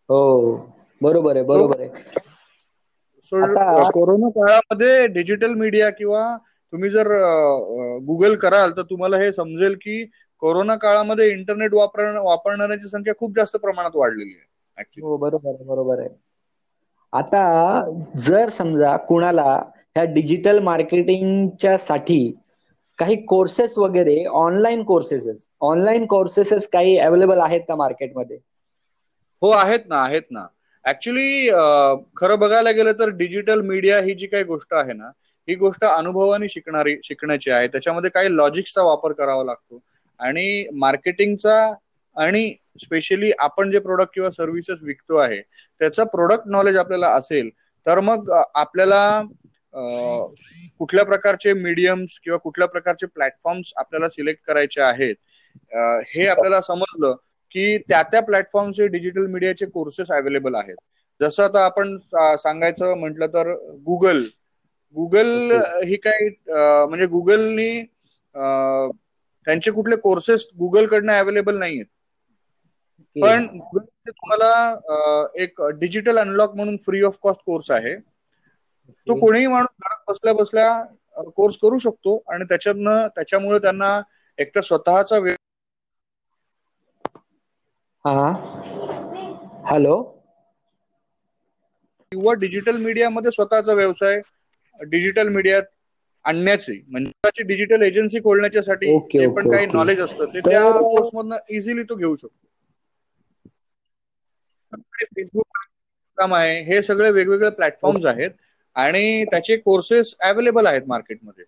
हो 0.10 0.20
बरोबर 1.01 1.36
आहे 1.36 1.46
बरोबर 1.46 1.79
आहे. 1.81 1.89
कोरोना 3.91 4.29
काळामध्ये 4.31 5.08
डिजिटल 5.10 5.53
मीडिया 5.55 5.89
किंवा 5.91 6.24
तुम्ही 6.74 6.89
जर 6.89 7.08
गुगल 8.05 8.36
कराल 8.36 8.72
तर 8.72 8.81
तुम्हाला 8.84 9.17
हे 9.17 9.31
समजेल 9.34 9.75
की 9.81 10.03
कोरोना 10.41 10.75
काळामध्ये 10.77 11.29
इंटरनेट 11.31 11.74
वापर 11.74 12.17
वापरणाऱ्यांची 12.20 12.88
संख्या 12.89 13.13
खूप 13.20 13.36
जास्त 13.36 13.58
प्रमाणात 13.58 13.96
वाढलेली 13.96 14.34
आहे 14.34 14.50
हो 15.01 15.17
बरोबर 15.17 15.63
बरोबर 15.63 16.00
आहे. 16.00 16.10
आता 17.13 17.41
जर 18.20 18.50
समजा 18.50 18.96
कुणाला 19.05 19.55
ह्या 19.95 20.03
डिजिटल 20.13 20.60
मार्केटिंगच्या 20.63 21.77
साठी 21.79 22.21
काही 23.00 23.15
कोर्सेस 23.25 23.77
वगैरे 23.77 24.24
ऑनलाईन 24.36 24.83
कोर्सेस 24.83 25.48
ऑनलाईन 25.62 26.05
कोर्सेस 26.05 26.67
काही 26.74 26.98
अवेलेबल 27.00 27.39
आहेत 27.41 27.62
का 27.67 27.75
मार्केटमध्ये 27.75 28.38
हो 29.41 29.50
आहेत 29.51 29.79
ना 29.88 30.01
आहेत 30.01 30.21
ना. 30.31 30.45
ऍक्च्युली 30.86 31.50
खरं 32.17 32.39
बघायला 32.39 32.71
गेलं 32.71 32.91
तर 33.00 33.10
डिजिटल 33.17 33.62
मीडिया 33.63 34.00
ही 34.00 34.13
जी 34.15 34.27
काही 34.27 34.43
गोष्ट 34.43 34.74
आहे 34.74 34.93
ना 34.93 35.10
ही 35.48 35.55
गोष्ट 35.55 35.83
अनुभवाने 35.86 36.50
शिकणारी 36.50 36.95
शिकण्याची 37.03 37.51
आहे. 37.51 37.67
त्याच्यामध्ये 37.67 38.10
काही 38.10 38.36
लॉजिक्सचा 38.36 38.83
वापर 38.83 39.12
करावा 39.13 39.43
लागतो. 39.43 39.81
आणि 40.19 40.65
मार्केटिंगचा 40.75 41.55
आणि 42.15 42.53
स्पेशली 42.81 43.31
आपण 43.39 43.71
जे 43.71 43.79
प्रोडक्ट 43.79 44.13
किंवा 44.13 44.29
सर्व्हिसेस 44.31 44.79
विकतो 44.83 45.15
आहे 45.17 45.39
त्याचा 45.81 46.03
प्रोडक्ट 46.05 46.43
नॉलेज 46.48 46.77
आपल्याला 46.77 47.07
असेल 47.15 47.50
तर 47.86 48.00
मग 48.00 48.29
आपल्याला 48.31 49.01
कुठल्या 49.74 51.04
प्रकारचे 51.06 51.54
मीडियम्स 51.56 52.20
किंवा 52.20 52.38
कुठल्या 52.40 52.68
प्रकारचे 52.68 53.08
प्लॅटफॉर्म्स 53.08 53.74
आपल्याला 53.78 54.10
सिलेक्ट 54.10 54.42
करायचे 54.46 54.82
आहेत? 54.82 55.16
हे 56.08 56.28
आपल्याला 56.28 56.62
समजलं 56.62 57.16
की 57.51 57.78
त्या 57.80 58.01
त्या 58.04 58.22
प्लॅटफॉर्मचे 58.24 58.88
डिजिटल 58.90 59.25
मीडियाचे 59.28 59.66
कोर्सेस 59.68 60.12
अवेलेबल 60.12 60.56
आहेत. 60.56 60.75
जसं 61.20 61.44
आता 61.44 61.63
आपण 61.66 61.96
सांगायचं 61.98 62.98
म्हटलं 63.00 63.28
तर 63.30 63.51
गुगल 63.86 64.22
गुगल 64.96 65.51
ही 65.86 65.96
काय 65.98 66.28
म्हणजे 66.48 67.06
गुगलनी 67.08 67.72
त्यांचे 68.36 69.72
कुठले 69.72 69.96
कोर्सेस 69.98 70.48
गुगल 70.60 70.86
कडनं 70.88 71.13
अवेलेबल 71.13 71.58
नाही 71.58 71.75
आहेत 71.75 71.86
पण 73.16 73.46
तुम्हाला 74.10 75.32
एक 75.36 75.62
डिजिटल 75.80 76.18
अनलॉक 76.20 76.56
म्हणून 76.56 76.78
फ्री 76.80 77.01
ऑफ 77.04 77.18
कॉस्ट 77.22 77.42
कोर्स 77.46 77.72
आहे. 77.72 77.96
तो 79.00 79.15
कोणीही 79.17 79.48
माणूस 79.48 79.67
घरात 79.79 80.03
बसल्या 80.07 80.33
बसल्या 80.36 81.24
कोर्स 81.31 81.57
करू 81.60 81.77
शकतो 81.79 82.15
आणि 82.27 82.45
त्याच्यातनं 82.45 83.07
त्याच्यामुळे 83.15 83.60
त्यांना 83.60 84.00
एकतर 84.38 84.62
स्वतःचा 84.63 85.17
वेळ 85.19 85.36
हॅलो? 89.65 89.95
किंवा 92.12 92.33
डिजिटल 92.36 92.77
मीडियामध्ये 92.79 93.31
स्वतःचा 93.31 93.74
व्यवसाय 93.75 94.19
डिजिटल 94.79 95.27
मीडियात 95.31 95.63
आणण्याचे 96.25 96.74
म्हणजे 96.88 97.43
डिजिटल 97.45 97.81
एजन्सी 97.83 98.19
खोलण्याच्यासाठी 98.21 98.93
जे 99.12 99.27
पण 99.29 99.48
काही 99.48 99.65
नॉलेज 99.67 100.01
असतं 100.01 100.25
ते 100.27 100.41
त्या 100.41 100.63
कोर्स 100.81 101.10
मधनं 101.13 101.38
इझिली 101.50 101.83
तो 101.83 101.95
घेऊ 101.95 102.15
शकतो. 102.15 102.48
फेसबुक 105.07 105.57
काम 106.17 106.33
आहे 106.33 106.60
हे 106.65 106.81
सगळे 106.83 107.10
वेगवेगळे 107.12 107.50
प्लॅटफॉर्म्स 107.51 108.05
आहेत. 108.07 108.31
आणि 108.75 109.24
त्याचे 109.32 109.56
कोर्सेस 109.58 110.16
अवेलेबल 110.20 110.66
आहेत 110.66 110.82
मार्केटमध्ये 110.88 111.46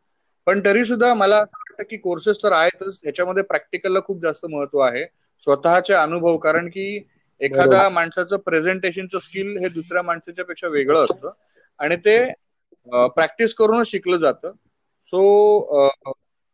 पण 0.48 0.60
तरी 0.66 0.84
सुद्धा 0.86 1.14
मला 1.14 1.36
असं 1.36 1.58
वाटतं 1.60 1.84
की 1.90 1.98
कोर्सेस 1.98 2.42
तर 2.44 2.52
आहेतच. 2.52 3.00
ह्याच्यामध्ये 3.04 3.44
प्रॅक्टिकलला 3.44 4.00
खूप 4.00 4.22
जास्त 4.22 4.46
महत्त्व 4.46 4.80
आहे. 4.80 5.06
स्वतःचे 5.42 5.94
अनुभव 5.94 6.38
कारण 6.38 6.68
की 6.68 6.86
एखाद्या 7.42 7.88
माणसाचं 7.90 8.38
प्रेझेंटेशनचं 8.38 9.20
स्किल 9.20 9.58
हे 9.58 9.70
दुसऱ्या 9.70 10.02
माणसाच्या 10.04 10.46
पेक्षा 10.46 10.68
वेगळं 10.68 11.04
असतं. 11.04 11.30
आणि 11.80 11.96
ते 11.96 12.18
प्रॅक्टिस 13.16 13.54
करूनच 13.54 13.88
शिकलं 13.88 14.18
जातं. 14.18 14.52
सो 15.08 15.90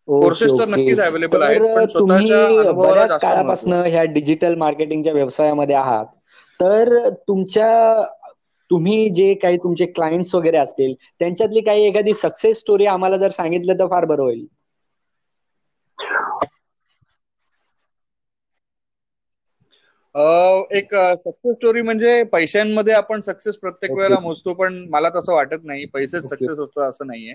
कोर्सेस 0.08 0.52
तर 0.52 0.68
नक्कीच 0.68 1.00
अवेलेबल 1.00 1.42
आहेत 1.44 1.62
पण 1.76 1.86
स्वतःच्या 1.88 2.72
बऱ्याच 2.74 3.20
काळापासून 3.22 3.74
ह्या 3.74 4.04
डिजिटल 4.04 4.56
मार्केटिंगच्या 4.56 5.14
व्यवसायामध्ये 5.14 5.76
आहात. 5.76 6.06
तर 6.60 7.10
तुमच्या 7.10 7.68
तुम्ही 8.70 9.10
जे 9.12 9.34
काही 9.38 9.58
तुमचे 9.60 9.86
क्लायंट्स 9.88 10.34
वगैरे 10.36 10.58
असतील 10.58 10.94
त्यांच्यातली 11.20 11.62
काही 11.64 11.86
एखादी 11.86 12.14
सक्सेस 12.16 12.60
स्टोरी 12.60 12.86
आम्हाला 12.88 13.18
जर 13.18 13.32
सांगितलं 13.34 13.80
तर 13.80 13.88
फार 13.90 14.06
बरं 14.06 14.24
होईल. 14.24 14.46
एक 20.72 20.94
सक्सेस 20.94 21.56
स्टोरी 21.56 21.82
म्हणजे 21.82 22.22
पैशांमध्ये 22.32 22.94
आपण 22.96 23.22
सक्सेस 23.22 23.58
प्रत्येक 23.58 23.94
वेळेला 23.94 24.20
मोजतो 24.20 24.54
पण 24.56 24.84
मला 24.90 25.10
तसं 25.16 25.34
वाटत 25.34 25.64
नाही. 25.64 25.86
पैसेच 25.88 26.24
सक्सेस 26.26 26.60
असतं 26.60 26.90
असं 26.90 27.08
नाहीये. 27.08 27.34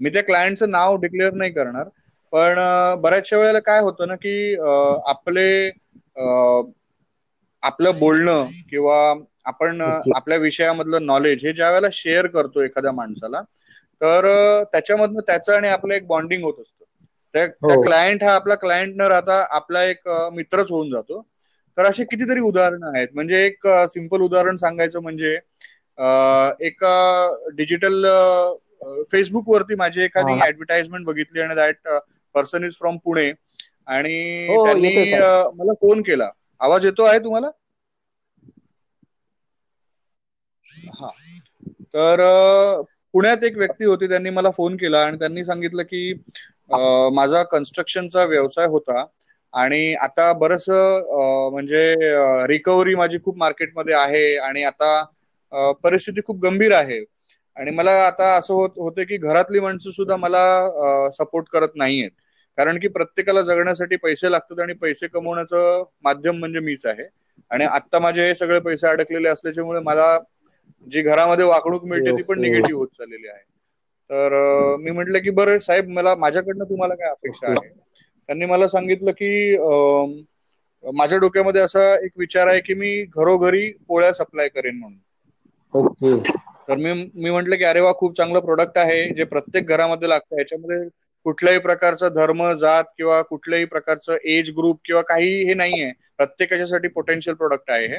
मी 0.00 0.10
त्या 0.10 0.22
क्लायंटचं 0.24 0.70
नाव 0.70 0.96
डिक्लेअर 0.98 1.32
नाही 1.34 1.52
करणार. 1.52 1.88
पण 2.32 2.58
बऱ्याचशा 3.00 3.38
वेळेला 3.38 3.58
काय 3.62 3.80
होतं 3.82 4.08
ना 4.08 4.14
की 4.16 4.34
आपले 5.06 5.46
आपलं 7.62 7.98
बोलणं 7.98 8.44
किंवा 8.66 8.96
आपण 9.46 9.80
आपल्या 10.16 10.38
विषयामधलं 10.38 11.06
नॉलेज 11.06 11.44
हे 11.46 11.52
ज्या 11.52 11.68
वेळेला 11.70 11.88
शेअर 11.92 12.26
करतो 12.26 12.62
एखाद्या 12.62 12.92
माणसाला 12.92 13.40
तर 14.00 14.26
त्याच्यामधनं 14.72 15.20
त्याचं 15.26 15.52
आणि 15.52 15.68
आपलं 15.68 15.94
एक 15.94 16.06
बॉन्डिंग 16.06 16.44
होत 16.44 16.54
असतं. 16.60 16.84
त्या 17.34 17.46
क्लायंट 17.82 18.22
हा. 18.24 18.34
आपला 18.34 18.54
क्लायंट 18.54 18.94
न 18.96 19.00
राहता 19.00 19.44
आपला 19.50 19.82
एक 19.84 20.08
मित्रच 20.32 20.70
होऊन 20.70 20.90
जातो. 20.90 21.20
तर 21.76 21.86
अशी 21.86 22.04
कितीतरी 22.04 22.40
उदाहरणं 22.40 22.96
आहेत. 22.96 23.08
म्हणजे 23.14 23.44
एक 23.46 23.66
सिंपल 23.90 24.20
उदाहरण 24.20 24.56
सांगायचं 24.56 25.02
म्हणजे 25.02 25.32
एका 26.66 26.94
डिजिटल 27.54 28.06
फेसबुक 29.12 29.48
वरती 29.48 29.74
माझी 29.74 30.02
एखादी 30.02 30.32
ऍडव्हर्टाइजमेंट 30.32 31.04
बघितली 31.06 31.40
आणि 31.40 31.54
that 31.54 31.88
person 32.34 32.64
is 32.64 32.74
from 32.74 32.96
Pune. 32.96 33.32
आणि 33.86 34.46
हो, 34.48 34.64
त्यांनी 34.66 34.94
मला 35.56 35.72
फोन 35.72 36.02
केला. 36.02 36.28
आवाज 36.60 36.86
येतो 36.86 37.02
आहे 37.02 37.18
तुम्हाला? 37.18 37.48
हा. 40.94 41.08
तर 41.94 42.20
पुण्यात 43.14 43.44
एक 43.44 43.56
व्यक्ती 43.56 43.84
होती 43.84 44.08
त्यांनी 44.08 44.30
मला 44.30 44.50
फोन 44.50 44.76
केला 44.76 45.04
आणि 45.06 45.18
त्यांनी 45.18 45.44
सांगितलं 45.44 45.82
की 45.82 46.12
माझा 47.14 47.42
कन्स्ट्रक्शनचा 47.42 48.24
व्यवसाय 48.24 48.66
होता 48.66 49.04
आणि 49.54 49.94
आता 49.94 50.32
बरस 50.32 50.68
म्हणजे 50.68 51.94
रिकव्हरी 52.48 52.94
माझी 52.94 53.18
खूप 53.24 53.36
मार्केटमध्ये 53.38 53.94
आहे 53.94 54.36
आणि 54.38 54.62
आता 54.64 55.02
परिस्थिती 55.82 56.20
खूप 56.26 56.38
गंभीर 56.42 56.72
आहे. 56.74 57.04
आणि 57.56 57.70
मला 57.70 57.92
आता 58.06 58.34
असं 58.36 58.54
होत 58.54 58.70
होते 58.76 59.04
की 59.04 59.16
घरातली 59.18 59.60
माणसं 59.60 59.90
सुद्धा 59.90 60.16
मला 60.16 61.08
सपोर्ट 61.12 61.48
करत 61.48 61.74
नाहीयेत. 61.76 62.10
कारण 62.58 62.78
की 62.78 62.88
प्रत्येकाला 62.88 63.42
जगण्यासाठी 63.42 63.96
पैसे 63.96 64.30
लागतात 64.30 64.60
आणि 64.60 64.72
पैसे 64.74 65.06
कमवण्याचं 65.08 65.82
माध्यम 66.04 66.38
म्हणजे 66.38 66.60
मीच 66.60 66.86
आहे. 66.86 67.04
आणि 67.50 67.64
आता 67.66 67.98
माझे 67.98 68.26
हे 68.26 68.34
सगळे 68.34 68.58
पैसे 68.60 68.86
अडकलेले 68.88 69.28
असल्याच्यामुळे 69.28 69.80
मला 69.82 70.16
जी 70.86 71.02
घरामध्ये 71.02 71.44
वागणूक 71.46 71.84
मिळते 71.84 72.12
ती 72.12 72.22
पण 72.22 72.40
निगेटिव्ह 72.40 72.78
होत 72.78 72.88
चाललेली 72.92 73.28
आहे. 73.28 73.42
तर 74.10 74.34
मी 74.78 74.90
म्हटलं 74.90 75.18
की 75.18 75.30
बरं 75.32 75.58
साहेब 75.60 75.88
मला 75.90 76.14
माझ्याकडनं 76.16 76.64
तुम्हाला 76.64 76.94
काय 76.94 77.10
अपेक्षा 77.10 77.48
आहे? 77.48 77.68
त्यांनी 78.28 78.46
मला 78.46 78.68
सांगितलं 78.68 79.10
की 79.12 79.56
माझ्या 80.84 81.18
डोक्यामध्ये 81.18 81.62
असा 81.62 81.82
एक 81.96 82.10
विचार 82.16 82.46
आहे 82.48 82.60
की 82.60 82.74
मी 82.74 82.92
घरोघरी 83.06 83.70
पोळ्या 83.88 84.12
सप्लाय 84.14 84.48
करेन 84.48 84.78
म्हणून. 84.78 84.98
तर 86.68 86.76
मी 86.78 86.92
मी 87.14 87.30
म्हटलं 87.30 87.56
की 87.56 87.64
अरे 87.64 87.80
वा 87.80 87.92
खूप 87.94 88.16
चांगलं 88.16 88.40
प्रोडक्ट 88.40 88.78
आहे 88.78 89.02
जे 89.14 89.24
प्रत्येक 89.26 89.66
घरामध्ये 89.66 90.08
लागतं. 90.08 90.38
याच्यामध्ये 90.38 90.88
कुठल्याही 91.26 91.58
प्रकारचा 91.60 92.08
धर्म 92.10 92.42
जात 92.56 92.84
किंवा 92.96 93.20
कुठल्याही 93.24 93.64
प्रकारचं 93.66 94.16
एज 94.28 94.50
ग्रुप 94.52 94.80
किंवा 94.84 95.02
काही 95.08 95.32
हे 95.44 95.54
नाहीये. 95.54 95.90
प्रत्येकाच्यासाठी 96.18 96.88
पोटेन्शियल 96.90 97.36
प्रोडक्ट 97.36 97.70
आहे 97.70 97.86
हे. 97.86 97.98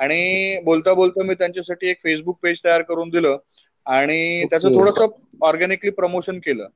आणि 0.00 0.58
बोलता 0.64 0.92
बोलता 0.94 1.22
मी 1.24 1.34
त्यांच्यासाठी 1.34 1.88
एक 1.88 1.98
फेसबुक 2.00 2.38
पेज 2.42 2.60
तयार 2.64 2.82
करून 2.82 3.08
दिलं 3.10 3.36
आणि 3.86 4.44
त्याचं 4.50 4.68
थोडस 4.70 5.00
ऑर्गॅनिकली 5.42 5.90
प्रमोशन 5.92 6.38
केलं. 6.40 6.66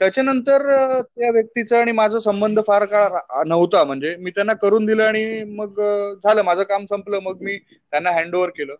त्याच्यानंतर 0.00 0.62
त्या 1.02 1.30
व्यक्तीचा 1.30 1.78
आणि 1.80 1.92
माझा 1.92 2.18
संबंध 2.20 2.58
फार 2.66 2.84
काळ 2.86 3.44
नव्हता. 3.46 3.82
म्हणजे 3.84 4.14
मी 4.18 4.30
त्यांना 4.30 4.52
करून 4.62 4.86
दिलं 4.86 5.04
आणि 5.04 5.42
मग 5.50 5.80
झालं. 6.14 6.42
माझं 6.42 6.62
काम 6.64 6.84
संपलं. 6.86 7.18
मग 7.22 7.42
मी 7.42 7.56
त्यांना 7.58 8.10
हँड 8.12 8.34
ओव्हर 8.34 8.50
केलं. 8.50 8.74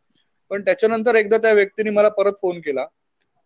पण 0.50 0.62
त्याच्यानंतर 0.64 1.14
एकदा 1.14 1.38
त्या 1.38 1.52
व्यक्तीने 1.52 1.90
मला 1.90 2.08
परत 2.10 2.32
फोन 2.36 2.60
केला 2.60 2.86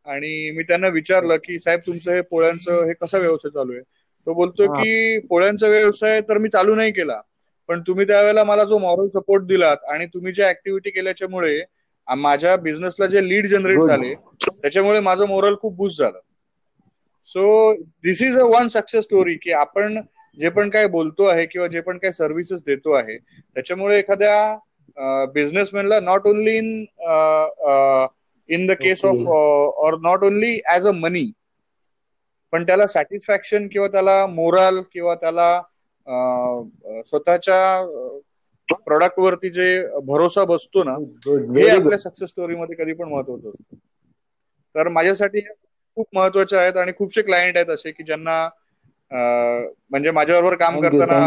आणि 0.07 0.51
मी 0.51 0.63
त्यांना 0.65 0.89
विचारलं 0.91 1.37
की 1.39 1.59
साहेब 1.59 1.81
तुमचं 1.81 2.15
हे 2.15 2.21
पोळ्यांचं 2.23 2.85
हे 2.87 2.93
कसा 2.97 3.19
व्यवसाय 3.19 3.51
चालू 3.51 3.73
आहे? 3.73 3.83
तो 4.27 4.35
बोलतोय 4.35 4.67
की 4.69 5.19
पोळ्यांचा 5.29 5.69
व्यवसाय 5.69 6.21
तर 6.23 6.39
मी 6.39 6.49
चालू 6.49 6.75
नाही 6.75 6.93
केला. 6.93 7.21
पण 7.71 7.81
तुम्ही 7.87 8.07
त्यावेळेला 8.07 8.45
मला 8.45 8.65
जो 8.65 8.79
मॉरल 8.79 9.09
सपोर्ट 9.11 9.45
दिलात 9.47 9.85
आणि 9.89 10.07
तुम्ही 10.07 10.33
ज्या 10.33 10.49
ऍक्टिव्हिटी 10.51 10.91
केल्याच्यामुळे 10.91 11.61
माझ्या 12.09 12.55
बिझनेसला 12.59 13.07
जे 13.07 13.23
लीड 13.23 13.47
जनरेट 13.47 13.83
झाले 13.83 14.15
त्याच्यामुळे 14.15 15.01
माझं 15.01 15.27
मोरल 15.27 15.55
खूप 15.61 15.77
बूस्ट 15.77 15.99
झालं. 15.99 16.19
So 17.29 17.43
this 18.03 18.23
is 18.23 18.37
a 18.39 18.45
one 18.47 18.69
success 18.71 19.05
story 19.05 19.35
की 19.39 19.53
आपण 19.55 20.01
जे 20.39 20.49
पण 20.51 20.71
काय 20.71 20.87
बोलतो 20.89 21.25
आहे 21.27 21.47
किंवा 21.47 21.67
जे 21.69 21.81
पण 21.81 21.99
काय 21.99 22.13
सर्व्हिसेस 22.13 22.63
देतो 22.67 22.93
आहे 22.95 23.17
त्याच्यामुळे 23.19 23.99
एखाद्या 23.99 25.25
बिझनेसमॅनला 25.35 26.01
not 26.03 26.27
only 26.27 26.57
in 26.59 26.73
in 28.49 28.67
the 28.67 28.77
case 28.81 29.05
of 29.05 29.27
or 29.27 29.97
not 30.03 30.25
only 30.25 30.59
as 30.69 30.87
a 30.87 30.93
money 30.95 31.31
पण 32.53 32.65
त्याला 32.65 32.87
सॅटिस्फॅक्शन 32.87 33.67
किंवा 33.69 33.89
त्याला 33.89 34.25
मोराल 34.29 34.81
किंवा 34.93 35.15
त्याला 35.15 35.51
स्वतःच्या 37.07 37.61
प्रोडक्ट 38.85 39.19
वरती 39.19 39.51
जे 39.51 39.83
भरोसा 40.05 40.45
बसतो 40.45 40.83
ना 40.85 40.93
हे 41.57 41.69
आपल्या 41.69 41.99
सक्सेस 41.99 42.29
स्टोरी 42.29 42.55
मध्ये 42.55 42.77
कधी 42.77 42.93
पण 42.93 43.09
महत्वाचं 43.09 43.49
असतं. 43.51 43.77
तर 44.75 44.89
माझ्यासाठी 44.89 45.41
खूप 45.97 46.07
महत्त्वाचे 46.15 46.57
आहेत 46.57 46.77
आणि 46.77 46.93
खूपसे 46.99 47.23
क्लायंट 47.23 47.57
आहेत 47.57 47.71
असे 47.71 47.91
की 47.91 48.05
ज्यांना 48.05 48.49
म्हणजे 49.11 50.11
माझ्याबरोबर 50.11 50.55
काम 50.57 50.81
करताना 50.81 51.19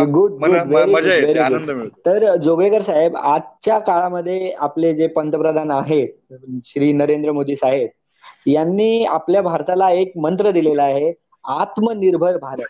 मजा 0.86 1.14
येते 1.16 1.40
आनंद 1.40 1.70
मिळतो. 1.70 2.00
तर 2.06 2.36
जोगळेकर 2.36 2.82
साहेब 2.82 3.16
आजच्या 3.18 3.80
काळामध्ये 3.80 4.52
आपले 4.52 4.94
जे 4.94 5.08
पंतप्रधान 5.08 5.72
आहेत 5.72 6.34
श्री 6.66 6.92
नरेंद्र 6.94 7.32
मोदी 7.32 7.56
साहेब 7.56 8.50
यांनी 8.50 9.04
आपल्या 9.06 9.42
भारताला 9.42 9.90
एक 9.92 10.12
मंत्र 10.18 10.52
दिलेला 10.52 10.84
आहे 10.84 11.14
आत्मनिर्भर 11.46 12.38
भारत. 12.38 12.66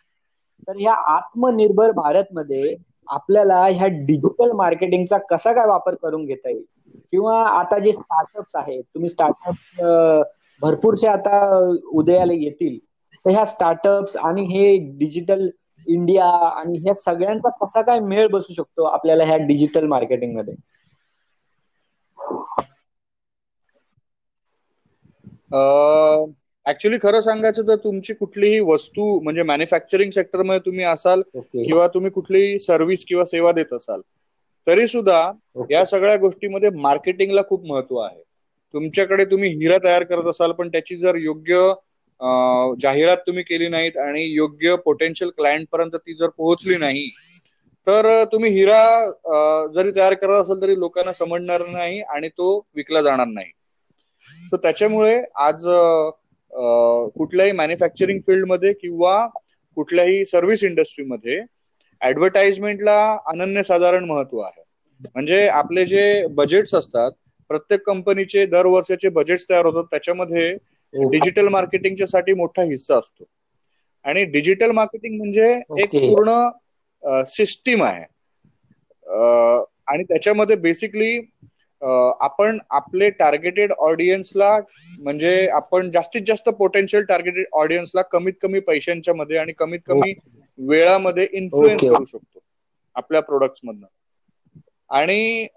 तर 0.68 0.78
ह्या 0.78 0.94
आत्मनिर्भर 1.08 1.92
भारत 1.94 2.28
मध्ये 2.32 2.74
आपल्याला 3.08 3.66
ह्या 3.68 3.88
डिजिटल 4.06 4.52
मार्केटिंगचा 4.56 5.18
कसा 5.30 5.54
काय 5.54 5.66
वापर 5.68 5.96
करून 5.98 6.26
घेता 6.26 6.50
येईल? 6.50 6.64
किंवा 7.14 7.38
आता 7.50 7.78
जे 7.80 7.92
स्टार्टअप्स 7.94 8.56
आहेत 8.56 8.84
तुम्ही 8.86 9.10
स्टार्टअप 9.10 9.82
भरपूरसे 10.62 11.08
आता 11.08 11.40
उदयाला 11.94 12.34
येतील. 12.36 12.78
तर 13.26 13.30
ह्या 13.30 13.44
स्टार्टअप्स 13.48 14.16
आणि 14.20 14.44
हे 14.48 14.76
डिजिटल 15.00 15.48
इंडिया 15.88 16.26
आणि 16.52 16.78
ह्या 16.80 16.94
सगळ्यांचा 16.96 17.50
कसा 17.62 17.82
काय 17.84 18.00
मेळ 18.02 18.28
बसू 18.30 18.54
शकतो 18.54 18.84
आपल्याला 18.86 19.24
ह्या 19.26 19.38
डिजिटल 19.48 19.88
मार्केटिंगमध्ये? 19.88 20.56
ऍक्च्युली 26.66 26.98
खरं 27.00 27.22
सांगायचं 27.22 27.68
तर 27.68 27.76
तुमची 27.78 28.14
कुठलीही 28.16 28.60
वस्तू 28.64 29.06
म्हणजे 29.22 29.44
मॅन्युफॅक्चरिंग 29.44 30.12
सेक्टरमध्ये 30.12 30.60
तुम्ही 30.66 30.84
असाल 30.86 31.22
किंवा 31.36 31.88
तुम्ही 31.94 32.12
कुठलीही 32.12 32.60
सर्व्हिस 32.62 33.06
किंवा 33.06 33.26
सेवा 33.26 33.52
देत 33.52 33.74
असाल 33.74 34.02
तरी 34.68 34.88
सुद्धा 34.88 35.22
या 35.72 35.84
सगळ्या 35.86 36.16
गोष्टीमध्ये 36.18 36.70
मार्केटिंगला 36.78 37.42
खूप 37.50 37.66
महत्त्व 37.66 37.98
आहे. 37.98 38.22
तुमच्याकडे 38.74 39.26
तुम्ही 39.26 39.50
हिरा 39.54 39.78
तयार 39.84 40.04
करत 40.04 40.28
असाल 40.30 40.52
पण 40.54 40.70
त्याची 40.70 40.96
जर 40.96 41.16
योग्य 41.18 41.58
जाहिरात 42.80 43.18
तुम्ही 43.28 43.44
केली 43.44 43.68
नाहीत 43.70 43.98
आणि 44.00 44.24
योग्य 44.26 44.76
पोटेन्शियल 44.86 45.30
क्लायंट 45.32 45.68
पर्यंत 45.72 45.96
ती 45.98 46.14
जर 46.16 46.28
पोहोचली 46.30 46.78
नाही 46.78 47.08
तर 47.88 48.08
तुम्ही 48.32 48.52
हिरा 48.52 48.82
जरी 49.74 49.92
तयार 49.92 50.14
करत 50.16 50.42
असाल 50.42 50.62
तरी 50.62 50.80
लोकांना 50.80 51.14
समजणार 51.14 51.62
नाही 51.68 52.00
आणि 52.08 52.28
तो 52.30 52.56
विकला 52.76 53.02
जाणार 53.02 53.28
नाही. 53.28 53.52
तर 54.52 54.58
त्याच्यामुळे 54.58 55.22
आज 55.42 55.68
कुठल्याही 57.16 57.52
मॅन्युफॅक्चरिंग 57.52 58.20
फील्डमध्ये 58.22 58.74
किंवा 58.74 59.16
कुठल्याही 59.78 60.26
सर्व्हिस 60.26 60.64
इंडस्ट्रीमध्ये 60.64 61.42
ऍडव्हर्टाइजमेंटला 62.02 62.98
अनन्यसाधारण 63.28 64.06
महत्त्व 64.06 64.40
आहे. 64.40 64.62
म्हणजे 65.06 65.48
आपले 65.50 65.86
जे 65.86 66.26
बजेट्स 66.32 66.74
असतात 66.76 67.12
प्रत्येक 67.50 67.82
कंपनीचे 67.84 68.46
दर 68.46 68.66
वर्षाचे 68.66 69.10
बजेट्स 69.12 69.50
तयार 69.50 69.66
होतात 69.66 69.86
त्याच्यामध्ये 69.92 70.52
डिजिटल 70.94 71.48
मार्केटिंगच्या 71.50 72.08
साठी 72.08 72.34
मोठा 72.36 72.64
हिस्सा 72.64 72.98
असतो. 72.98 73.24
आणि 74.06 74.24
डिजिटल 74.28 74.72
मार्केटिंग 74.72 75.16
म्हणजे 75.18 75.52
एक 75.78 75.90
पूर्ण 75.92 77.24
सिस्टीम 77.28 77.84
आहे. 77.84 78.04
आणि 79.88 80.04
त्याच्यामध्ये 80.04 80.56
बेसिकली 80.58 81.20
आपण 82.22 82.58
आपले 82.72 83.10
टार्गेटेड 83.12 83.72
ऑडियन्सला 83.80 84.58
म्हणजे 85.04 85.48
आपण 85.54 85.90
जास्तीत 85.92 86.22
जास्त 86.28 86.50
पोटेन्शियल 86.60 87.04
टार्गेटेड 87.06 87.46
ऑडियन्सला 87.54 88.02
कमीत 88.12 88.34
कमी 88.42 88.60
पैशांच्या 88.62 89.14
मध्ये 89.16 89.38
आणि 89.38 89.54
कमीत 89.56 89.80
कमी 89.86 90.14
वेळामध्ये 90.60 91.28
इन्फ्लुएन्स 91.34 91.86
करू 91.86 92.06
शकतो 92.06 92.40
आपल्या 92.96 93.22
प्रोडक्ट्स 93.22 93.62
मधनं. 93.64 93.86
आणि 94.90 95.48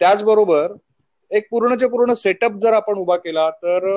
त्याचबरोबर 0.00 0.72
एक 1.30 1.46
पूर्णच्या 1.50 1.88
पूर्ण 1.88 2.12
सेटअप 2.16 2.52
जर 2.58 2.72
आपण 2.74 2.98
उभा 2.98 3.16
केला 3.18 3.48
तर 3.52 3.88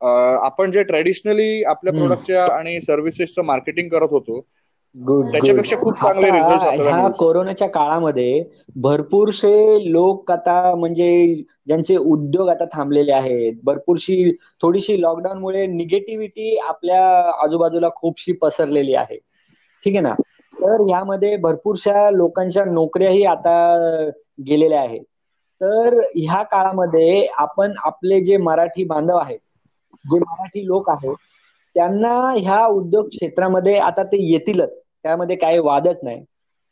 आपण 0.00 0.70
जे 0.70 0.82
ट्रेडिशनली 0.84 1.62
आपल्या 1.66 1.92
प्रोडक्टच्या 1.94 2.44
आणि 2.48 2.80
सर्व्हिसेसचं 2.80 3.44
मार्केटिंग 3.44 3.88
करत 3.88 4.08
होतो 4.10 4.40
त्याच्यापेक्षा 4.94 5.76
खूप 5.76 5.94
चांगले 5.94 6.28
ह्या 6.30 7.08
कोरोनाच्या 7.18 7.68
काळामध्ये 7.68 8.42
भरपूरसे 8.76 9.92
लोक 9.92 10.30
आता 10.32 10.74
म्हणजे 10.74 11.08
ज्यांचे 11.66 11.96
उद्योग 11.96 12.48
आता 12.48 12.64
थांबलेले 12.72 13.12
आहेत 13.12 13.56
भरपूरशी 13.64 14.30
थोडीशी 14.62 15.00
लॉकडाऊनमुळे 15.02 15.66
निगेटिव्हिटी 15.66 16.56
आपल्या 16.58 17.02
आजूबाजूला 17.44 17.88
खूपशी 17.96 18.32
पसरलेली 18.32 18.94
आहे. 18.94 19.18
ठीक 19.84 19.94
आहे 19.94 20.00
ना? 20.00 20.14
तर 20.54 20.80
ह्यामध्ये 20.82 21.36
भरपूरशा 21.36 22.10
लोकांच्या 22.10 22.64
नोकऱ्याही 22.64 23.24
आता 23.24 23.56
गेलेल्या 24.46 24.80
आहेत. 24.80 25.02
तर 25.60 25.98
ह्या 26.14 26.42
काळामध्ये 26.42 27.26
आपण 27.36 27.72
आपले 27.84 28.20
जे 28.20 28.36
मराठी 28.36 28.84
बांधव 28.84 29.16
आहेत 29.16 29.38
जे 30.04 30.18
मराठी 30.18 30.66
लोक 30.66 30.90
आहेत 30.90 31.14
त्यांना 31.76 32.12
ह्या 32.36 32.64
उद्योग 32.68 33.08
क्षेत्रामध्ये 33.08 33.76
आता 33.80 34.02
ते 34.04 34.22
येतीलच. 34.24 34.82
त्यामध्ये 35.02 35.36
काही 35.36 35.58
वादच 35.60 35.98
नाही. 36.02 36.24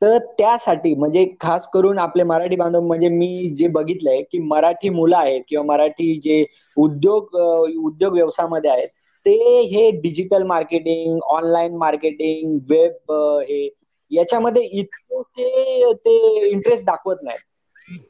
तर 0.02 0.16
त्यासाठी 0.38 0.94
म्हणजे 0.94 1.24
खास 1.40 1.66
करून 1.70 1.98
आपले 1.98 2.22
मराठी 2.24 2.56
बांधव 2.56 2.80
म्हणजे 2.80 3.08
मी 3.10 3.48
जे 3.56 3.68
बघितलंय 3.68 4.22
की 4.22 4.38
मराठी 4.40 4.88
मुलं 4.90 5.16
आहेत 5.16 5.42
किंवा 5.48 5.64
मराठी 5.66 6.14
जे 6.20 6.44
उद्योग 6.76 7.36
उद्योग 7.78 8.12
व्यवसायामध्ये 8.12 8.70
आहेत 8.70 8.88
ते 9.26 9.32
हे 9.66 9.90
digital 10.00 10.42
marketing 10.44 11.18
online 11.28 11.76
marketing 11.76 12.58
web 12.68 13.12
हे 13.42 13.68
याच्यामध्ये 14.10 14.62
इतकं 14.72 15.22
ते 15.30 15.92
ते 15.96 16.16
इंटरेस्ट 16.48 16.84
दाखवत 16.86 17.22
नाहीत. 17.22 17.40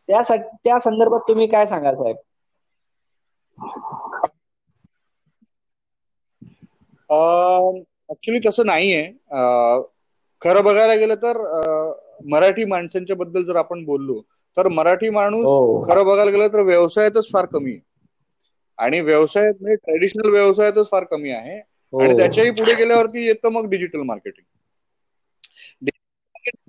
त्या 0.09 0.79
संदर्भात 0.81 1.21
तुम्ही 1.29 1.47
काय 1.49 1.67
सांगाल 1.67 1.95
साहेब? 1.97 2.17
ऍक्च्युली 8.11 8.41
तसं 8.41 8.67
नाहीये. 8.67 9.03
खरं 10.43 10.65
बघायला 10.65 10.95
गेलं 10.97 11.15
तर 11.17 11.37
मराठी 12.27 12.65
माणसांच्या 12.67 13.17
बद्दल 13.17 13.45
जर 13.45 13.57
आपण 13.57 13.85
बोललो 13.85 14.21
तर 14.57 14.69
मराठी 14.71 15.11
माणूस 15.11 15.61
हो. 15.61 15.83
खरं 15.83 16.07
बघायला 16.07 16.31
गेलं 16.31 16.49
तर 16.49 16.63
व्यवसायातच 16.65 17.31
फार 17.31 17.47
कमी 17.47 17.71
आहे. 17.73 17.81
आणि 18.79 19.01
व्यवसायात 19.03 19.55
म्हणजे 19.55 19.75
ट्रेडिशनल 19.77 20.31
व्यवसायातच 20.31 20.89
फार 20.89 21.05
कमी 21.07 21.31
आहे. 21.33 21.61
हो. 21.93 22.01
आणि 22.01 22.15
त्याच्याही 22.15 22.51
पुढे 22.53 22.75
गेल्यावरती 22.75 23.27
येतं 23.27 23.53
मग 23.53 23.69
डिजिटल 23.71 24.03
मार्केटिंग 24.05 24.45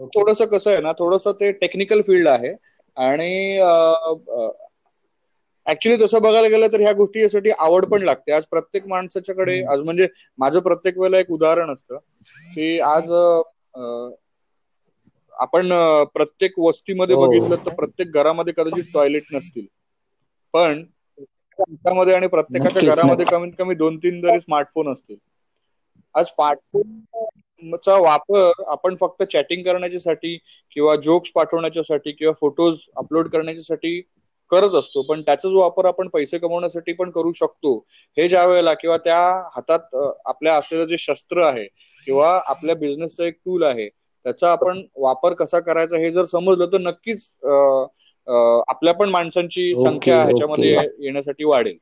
थोडस 0.10 0.42
कसं 0.50 0.72
आहे 0.72 0.82
ना 0.82 0.92
थोडस 0.96 1.28
ते 1.40 1.52
टेक्निकल 1.56 2.02
फील्ड 2.04 2.28
आहे. 2.30 2.54
आणि 2.98 3.60
ऍक्च्युली 5.68 6.04
तसं 6.04 6.22
बघायला 6.22 6.48
गेलं 6.48 6.68
तर 6.74 6.80
ह्या 6.82 6.92
गोष्टी 6.94 7.22
यासाठी 7.22 7.50
आवड 7.60 7.86
पण 7.92 8.04
लागते. 8.04 8.32
आज 8.32 8.46
प्रत्येक 8.48 8.88
माणसाच्याकडे 8.88 9.62
आज 9.72 9.80
म्हणजे 9.82 10.08
माझं 10.40 10.60
प्रत्येक 10.62 10.98
वेळेला 10.98 11.20
एक 11.20 11.32
उदाहरण 11.32 11.70
असतं 11.70 11.98
की 12.54 12.80
आज 12.82 13.12
आपण 15.36 15.70
प्रत्येक 16.14 16.54
वस्तीमध्ये 16.60 17.16
हो. 17.16 17.26
बघितलं 17.28 17.56
तर 17.66 17.74
प्रत्येक 17.76 18.12
घरामध्ये 18.12 18.54
कदाचित 18.58 18.94
टॉयलेट 18.94 19.24
नसतील. 19.34 19.66
पण 20.54 20.84
त्यामध्ये 21.60 22.14
आणि 22.16 22.28
प्रत्येकाच्या 22.28 22.94
घरामध्ये 22.96 23.26
कमीत 23.26 23.52
कमी 23.60 23.76
दोन 23.76 23.98
तीन 23.98 24.22
जरी 24.22 24.40
स्मार्टफोन 24.40 24.92
असतील. 24.94 25.18
आज 26.16 26.26
स्मार्टफोनचा 26.26 27.96
वापर 28.00 28.64
आपण 28.72 28.96
फक्त 29.00 29.24
चॅटिंग 29.24 29.64
करण्याच्यासाठी 29.66 30.38
किंवा 30.72 30.96
जोक्स 31.04 31.32
पाठवण्याच्यासाठी 31.36 32.12
किंवा 32.12 32.34
फोटोज 32.40 32.80
अपलोड 32.98 33.30
करण्याच्यासाठी 33.32 34.02
करत 34.52 34.76
असतो. 34.76 35.02
पण 35.04 35.22
त्याचा 35.22 35.50
जो 35.50 35.60
वापर 35.60 35.86
आपण 35.88 36.08
पैसे 36.10 36.38
कमवण्यासाठी 36.40 36.94
पण 36.94 37.10
करू 37.12 37.32
शकतो 37.34 37.76
हे 38.18 38.28
ज्या 38.30 38.46
वेळेला 38.46 38.74
किंवा 38.76 38.98
त्या 39.00 39.20
हातात 39.56 39.96
आपल्या 40.26 40.56
असलेलं 40.58 40.86
जे 40.88 40.98
शस्त्र 41.00 41.44
आहे 41.44 41.66
किंवा 42.00 42.30
आपल्या 42.48 42.76
बिझनेसचं 42.78 43.24
एक 43.24 43.38
टूल 43.38 43.64
आहे 43.66 43.88
त्याचा 43.90 44.52
आपण 44.52 44.82
वापर 44.98 45.34
कसा 45.36 45.60
करायचा 45.62 45.98
हे 45.98 46.10
जर 46.12 46.26
समजलं 46.28 46.66
तर 46.68 46.78
नक्कीच 46.80 47.36
आपल्या 48.70 48.94
पण 48.96 49.10
माणसांची 49.10 49.76
संख्या 49.78 50.22
ह्याच्यामध्ये 50.24 50.72
येण्यासाठी 51.00 51.44
वाढेल. 51.46 51.78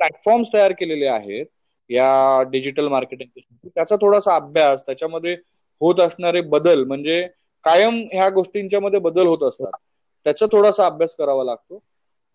प्लॅटफॉर्म्स 0.00 0.48
तयार 0.48 0.72
केलेले 0.74 1.06
आहेत 1.08 1.46
या 1.90 2.42
डिजिटल 2.50 2.88
मार्केटिंग 2.88 3.28
त्याचा 3.66 3.96
थोडासा 3.96 4.34
अभ्यास 4.36 4.84
त्याच्यामध्ये 4.86 5.34
होत 5.80 6.00
असणारे 6.00 6.40
बदल 6.48 6.84
म्हणजे 6.84 7.22
कायम 7.64 7.94
ह्या 8.12 8.28
गोष्टींच्या 8.30 8.80
मध्ये 8.80 9.00
बदल 9.00 9.26
होत 9.26 9.42
असतात. 9.42 9.72
त्याचा 10.26 10.46
थोडासा 10.46 10.86
अभ्यास 10.86 11.14
करावा 11.16 11.44
लागतो. 11.44 11.80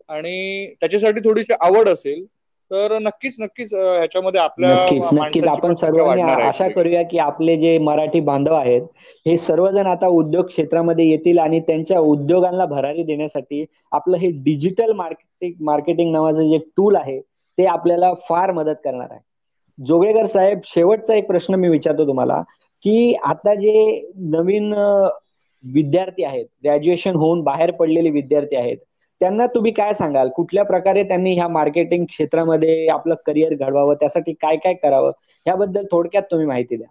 आणि 0.08 0.66
त्याच्यासाठी 0.80 1.20
थोडीशी 1.20 1.52
आवड 1.60 1.88
असेल 1.88 2.24
तर 2.70 2.96
नक्कीच 3.00 3.36
नक्कीच 3.40 3.72
ह्याच्यामध्ये 3.74 4.40
आपल्या 4.40 4.74
नक्कीच 5.14 5.46
आपण 5.46 5.72
सर्वांनी 5.74 6.22
आशा 6.22 6.68
करूया 6.70 7.02
की 7.02 7.18
आपले 7.20 7.56
जे 7.56 7.76
मराठी 7.80 8.20
बांधव 8.20 8.54
आहेत 8.54 8.82
हे 9.26 9.36
सर्वजण 9.38 9.86
आता 9.86 10.06
उद्योग 10.12 10.46
क्षेत्रामध्ये 10.46 11.08
येतील 11.10 11.38
आणि 11.38 11.60
त्यांच्या 11.60 11.98
उद्योगांना 12.00 12.64
भरारी 12.66 13.02
देण्यासाठी 13.02 13.64
आपलं 13.92 14.16
हे 14.16 14.30
डिजिटल 14.44 14.92
मार्केटिंग 14.94 15.52
मार्केटिंग 15.60 16.12
नावाचं 16.12 16.50
जे 16.50 16.58
टूल 16.76 16.96
आहे 16.96 17.20
ते 17.58 17.66
आपल्याला 17.68 18.12
फार 18.20 18.50
मदत 18.52 18.74
करणार 18.84 19.10
आहे. 19.10 19.20
जोगेकर 19.78 20.26
साहेब 20.26 20.60
शेवटचा 20.64 21.14
एक 21.14 21.26
प्रश्न 21.26 21.54
मी 21.54 21.68
विचारतो 21.68 22.06
तुम्हाला. 22.06 22.42
की 22.84 23.14
आता 23.26 23.54
जे 23.56 23.72
नवीन 24.30 24.72
विद्यार्थी 25.64 26.24
आहेत 26.24 26.46
ग्रॅज्युएशन 26.60 27.14
होऊन 27.16 27.42
बाहेर 27.44 27.70
पडलेले 27.74 28.10
विद्यार्थी 28.12 28.56
आहेत 28.56 28.76
त्यांना 29.20 29.46
तुम्ही 29.48 29.72
काय 29.72 29.92
सांगाल? 29.94 30.28
कुठल्या 30.30 30.64
प्रकारे 30.64 31.02
त्यांनी 31.04 31.32
ह्या 31.34 31.48
मार्केटिंग 31.50 32.04
क्षेत्रामध्ये 32.06 32.86
आपलं 32.90 33.14
करिअर 33.26 33.54
घडवावं? 33.56 33.94
त्यासाठी 33.96 34.32
काय 34.34 34.56
काय 34.58 34.74
करावं? 34.76 35.12
याबद्दल 35.46 35.84
थोडक्यात 35.92 36.22
तुम्ही 36.30 36.46
माहिती 36.46 36.76
द्या. 36.76 36.88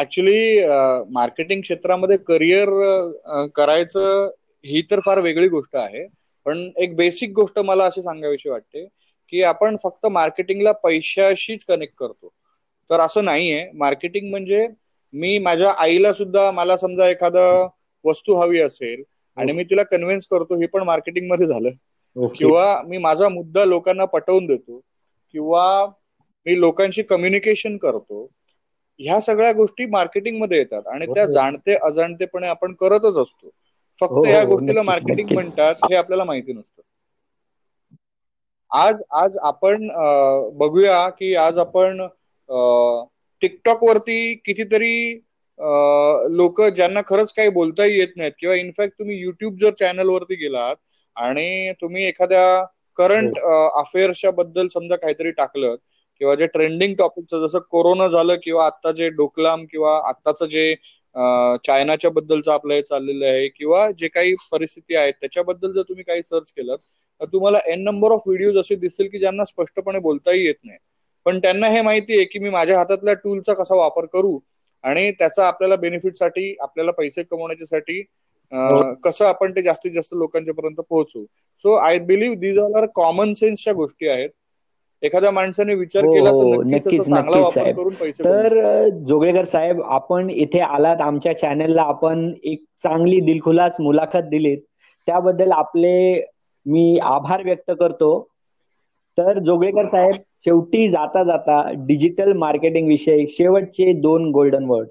ऍक्च्युली 0.00 0.64
मार्केटिंग 1.12 1.60
क्षेत्रामध्ये 1.62 2.16
करिअर 2.22 2.68
करायचं 3.56 4.28
ही 4.64 4.82
तर 4.90 5.00
फार 5.00 5.20
वेगळी 5.20 5.48
गोष्ट 5.48 5.76
आहे. 5.76 6.06
पण 6.46 6.68
एक 6.76 6.94
बेसिक 6.96 7.30
गोष्ट 7.34 7.58
मला 7.60 7.84
अशी 7.86 8.02
सांगावीशी 8.02 8.48
वाटते 8.48 8.86
की 9.28 9.42
आपण 9.42 9.76
फक्त 9.82 10.06
मार्केटिंगला 10.06 10.72
पैशाशीच 10.72 11.64
कनेक्ट 11.64 11.94
करतो. 11.96 12.28
तर 12.90 13.00
असं 13.00 13.24
नाहीये. 13.24 13.70
मार्केटिंग 13.74 14.30
म्हणजे 14.30 14.66
मी 15.14 15.38
माझ्या 15.38 15.70
आईला 15.72 16.12
सुद्धा 16.12 16.50
मला 16.50 16.76
समजा 16.76 17.08
एखादा 17.08 17.68
वस्तू 18.04 18.34
हवी 18.34 18.60
असेल 18.60 19.02
आणि 19.36 19.52
मी 19.52 19.64
तिला 19.64 19.82
कन्व्हिन्स 19.82 20.26
करतो 20.26 20.54
हे 20.54 20.66
पण 20.66 20.82
मार्केटिंगमध्ये 20.82 21.46
झालं 21.46 21.68
किंवा 22.36 22.82
मी 22.86 22.98
माझा 22.98 23.28
मुद्दा 23.28 23.64
लोकांना 23.64 24.04
पटवून 24.04 24.46
देतो 24.46 24.80
किंवा 25.34 25.86
मी 26.46 26.60
लोकांशी 26.60 27.02
कम्युनिकेशन 27.02 27.76
करतो 27.76 28.28
ह्या 28.98 29.20
सगळ्या 29.20 29.52
गोष्टी 29.52 29.86
मार्केटिंगमध्ये 29.86 30.58
येतात 30.58 30.86
आणि 30.86 31.06
त्या 31.06 31.26
जाणते 31.26 31.74
अजाणतेपणे 31.74 32.46
आपण 32.46 32.74
करतच 32.74 33.16
असतो. 33.18 33.50
फक्त 34.00 34.12
हो, 34.12 34.26
या 34.26 34.42
हो, 34.42 34.48
गोष्टीला 34.48 34.82
मार्केटिंग 34.82 35.28
म्हणतात 35.32 35.74
हे 35.90 35.94
आपल्याला 35.94 36.24
माहिती 36.24 36.52
नसतं. 36.52 36.82
आज 38.74 39.00
आज 39.14 39.36
आपण 39.44 39.86
बघूया 40.58 41.08
की 41.10 41.34
आज 41.38 41.58
आपण 41.58 42.00
टिकटॉक 43.42 43.82
वरती 43.82 44.34
कितीतरी 44.36 44.96
लोक 46.30 46.60
ज्यांना 46.70 47.00
खरंच 47.08 47.32
काही 47.32 47.48
बोलताही 47.50 47.98
येत 47.98 48.16
नाहीत 48.16 48.32
किंवा 48.38 48.54
इनफॅक्ट 48.54 48.98
तुम्ही 48.98 49.18
युट्यूब 49.18 49.58
जर 49.60 49.70
चॅनल 49.78 50.08
वरती 50.08 50.34
गेलात 50.34 50.76
आणि 51.16 51.72
तुम्ही 51.80 52.04
एखाद्या 52.04 52.64
करंट 52.98 53.38
अफेअर्सच्या 53.38 54.30
बद्दल 54.32 54.68
समजा 54.68 54.96
काहीतरी 54.96 55.30
टाकलं 55.32 55.76
किंवा 56.20 56.34
जे 56.34 56.46
ट्रेंडिंग 56.46 56.94
टॉपिकचं 56.94 57.46
जसं 57.46 57.58
कोरोना 57.70 58.08
झालं 58.08 58.36
किंवा 58.42 58.66
आता 58.66 58.92
जे 58.92 59.08
डोकलाम 59.12 59.64
किंवा 59.64 59.96
आत्ताचं 60.08 60.46
जे 60.46 60.74
चायनाच्या 61.64 62.10
बद्दलचं 62.10 62.52
आपलं 62.52 62.74
हे 62.74 62.82
चाललेलं 62.82 63.26
आहे 63.26 63.48
किंवा 63.48 63.90
जे 63.90 64.08
काही 64.08 64.34
परिस्थिती 64.52 64.94
आहेत 64.96 65.14
त्याच्याबद्दल 65.20 65.72
जर 65.72 65.82
तुम्ही 65.82 66.04
काही 66.04 66.22
सर्च 66.22 66.52
केलं 66.52 66.76
तुम्हाला 67.32 67.58
एन 67.66 67.82
नंबर 67.84 68.12
ऑफ 68.12 68.22
व्हिडिओज 68.26 68.56
असे 68.58 68.74
दिसतील 68.76 69.08
की 69.08 69.18
ज्यांना 69.18 69.44
स्पष्टपणे 69.46 69.98
बोलताही 70.00 70.44
येत 70.44 70.54
नाही. 70.62 70.78
पण 71.26 71.38
त्यांना 71.40 71.68
हे 71.68 71.80
माहिती 71.82 72.16
आहे 72.16 72.24
की 72.26 72.38
मी 72.38 72.50
माझ्या 72.50 72.78
हातातल्या 72.78 73.14
टूलचा 73.16 73.54
कसा 73.54 73.74
वापर 73.74 74.06
करू 74.08 74.38
आणि 74.84 75.10
त्याचा 75.18 75.46
आपल्याला 75.48 75.76
बेनिफिटसाठी 75.78 76.54
आपल्याला 76.60 76.92
पैसे 76.92 77.22
कमवण्यासाठी 77.24 78.02
कसं 79.02 79.24
आपण 79.26 79.52
ते 79.52 79.62
जास्तीत 79.62 79.92
जास्त 79.92 80.14
लोकांच्या 80.14 80.54
पर्यंत 80.54 80.80
पोहोचू 80.80 81.24
so 81.64 81.74
I 81.78 81.98
believe 82.04 82.36
these 82.38 82.58
are 82.58 82.86
common 82.94 83.32
सेन्सच्या 83.34 83.72
गोष्टी 83.74 84.08
आहेत. 84.08 84.30
एखाद्या 85.02 85.30
माणसाने 85.32 85.74
विचार 85.76 86.06
केला 86.06 86.30
तर 86.32 86.44
हो, 86.44 86.62
नक्कीच 86.66 87.08
नक्कीच 87.08 87.50
तर 88.20 88.54
जोगळेकर 89.08 89.44
साहेब 89.46 89.82
आपण 89.84 90.30
इथे 90.32 90.60
आलात 90.60 91.00
आमच्या 91.02 91.36
चॅनेलला 91.38 91.82
आपण 91.84 92.30
एक 92.44 92.64
चांगली 92.78 93.20
दिलखुलास 93.22 93.76
मुलाखत 93.80 94.28
दिलीत. 94.30 94.58
त्याबद्दल 95.08 95.52
आपले 95.52 95.94
मी 96.66 96.98
आभार 97.06 97.42
व्यक्त 97.44 97.70
करतो. 97.72 98.10
तर 99.18 99.38
जोगळेकर 99.40 99.86
साहेब 99.88 100.20
शेवटी 100.44 100.88
जाता 100.90 101.22
जाता 101.24 101.60
डिजिटल 101.86 102.32
मार्केटिंग 102.38 102.88
विषयी 102.88 103.26
शेवटचे 103.28 103.92
दोन 104.00 104.30
golden 104.32 104.64
word 104.66 104.88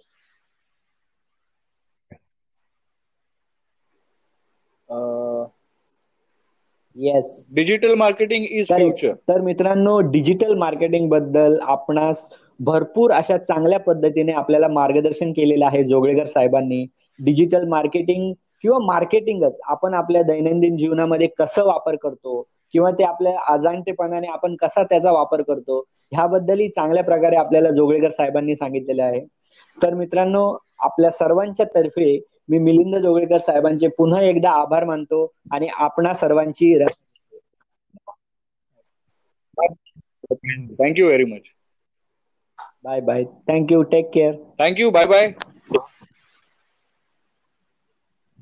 yes 6.96 7.30
digital 7.56 7.94
marketing 7.98 8.44
is 8.52 8.68
future 8.70 9.14
तर 9.30 9.42
मित्रांनो 9.42 10.00
डिजिटल 10.12 10.54
मार्केटिंगबद्दल 10.58 11.58
आपणास 11.68 12.28
भरपूर 12.60 13.12
अशा 13.14 13.38
चांगल्या 13.40 13.80
पद्धतीने 13.82 14.32
आपल्याला 14.34 14.68
मार्गदर्शन 14.70 15.32
केलेलं 15.34 15.66
आहे 15.66 15.84
जोगळेकर 15.84 16.26
साहेबांनी. 16.28 16.86
डिजिटल 17.20 17.68
मार्केटिंग 17.70 18.32
किंवा 18.64 18.78
मार्केटिंगच. 18.84 19.60
आपण 19.64 19.94
आपल्या 19.96 20.22
दैनंदिन 20.24 20.78
जीवनामध्ये 20.78 21.28
कसं 21.36 21.66
वापर 21.66 21.96
करतो 21.98 22.42
किंवा 22.74 22.92
ते 22.92 23.04
आपल्या 23.06 23.38
अजाणतेपणाने 23.48 24.28
आपण 24.30 24.56
कसा 24.58 24.84
त्याचा 24.86 25.12
वापर 25.12 25.42
करतो 25.44 25.80
ह्याबद्दलही 26.12 26.68
चांगल्या 26.70 27.04
प्रकारे 27.04 27.36
आपल्याला 27.38 27.70
जोगळेकर 27.72 28.10
साहेबांनी 28.12 28.56
सांगितलेले 28.56 29.02
आहे. 29.04 29.26
तर 29.78 29.94
मित्रांनो 29.96 30.44
आपल्या 30.82 31.10
सर्वांच्या 31.12 31.66
तर्फे 31.76 32.18
मी 32.50 32.58
मिलिंद 32.60 32.96
जोगळेकर 32.98 33.38
साहेबांचे 33.42 33.88
पुन्हा 33.98 34.22
एकदा 34.24 34.52
आभार 34.62 34.84
मानतो 34.86 35.26
आणि 35.52 35.68
आपणा 35.78 36.14
सर्वांची 36.16 36.74
thank you 40.78 41.06
very 41.06 41.26
much 41.28 41.54
bye 42.84 43.02
bye 43.02 43.24
thank you 43.46 43.82
take 43.90 44.10
care 44.12 44.34
thank you 44.60 44.90
bye 44.92 45.06
bye 45.08 45.28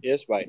yes 0.04 0.26
bye 0.30 0.46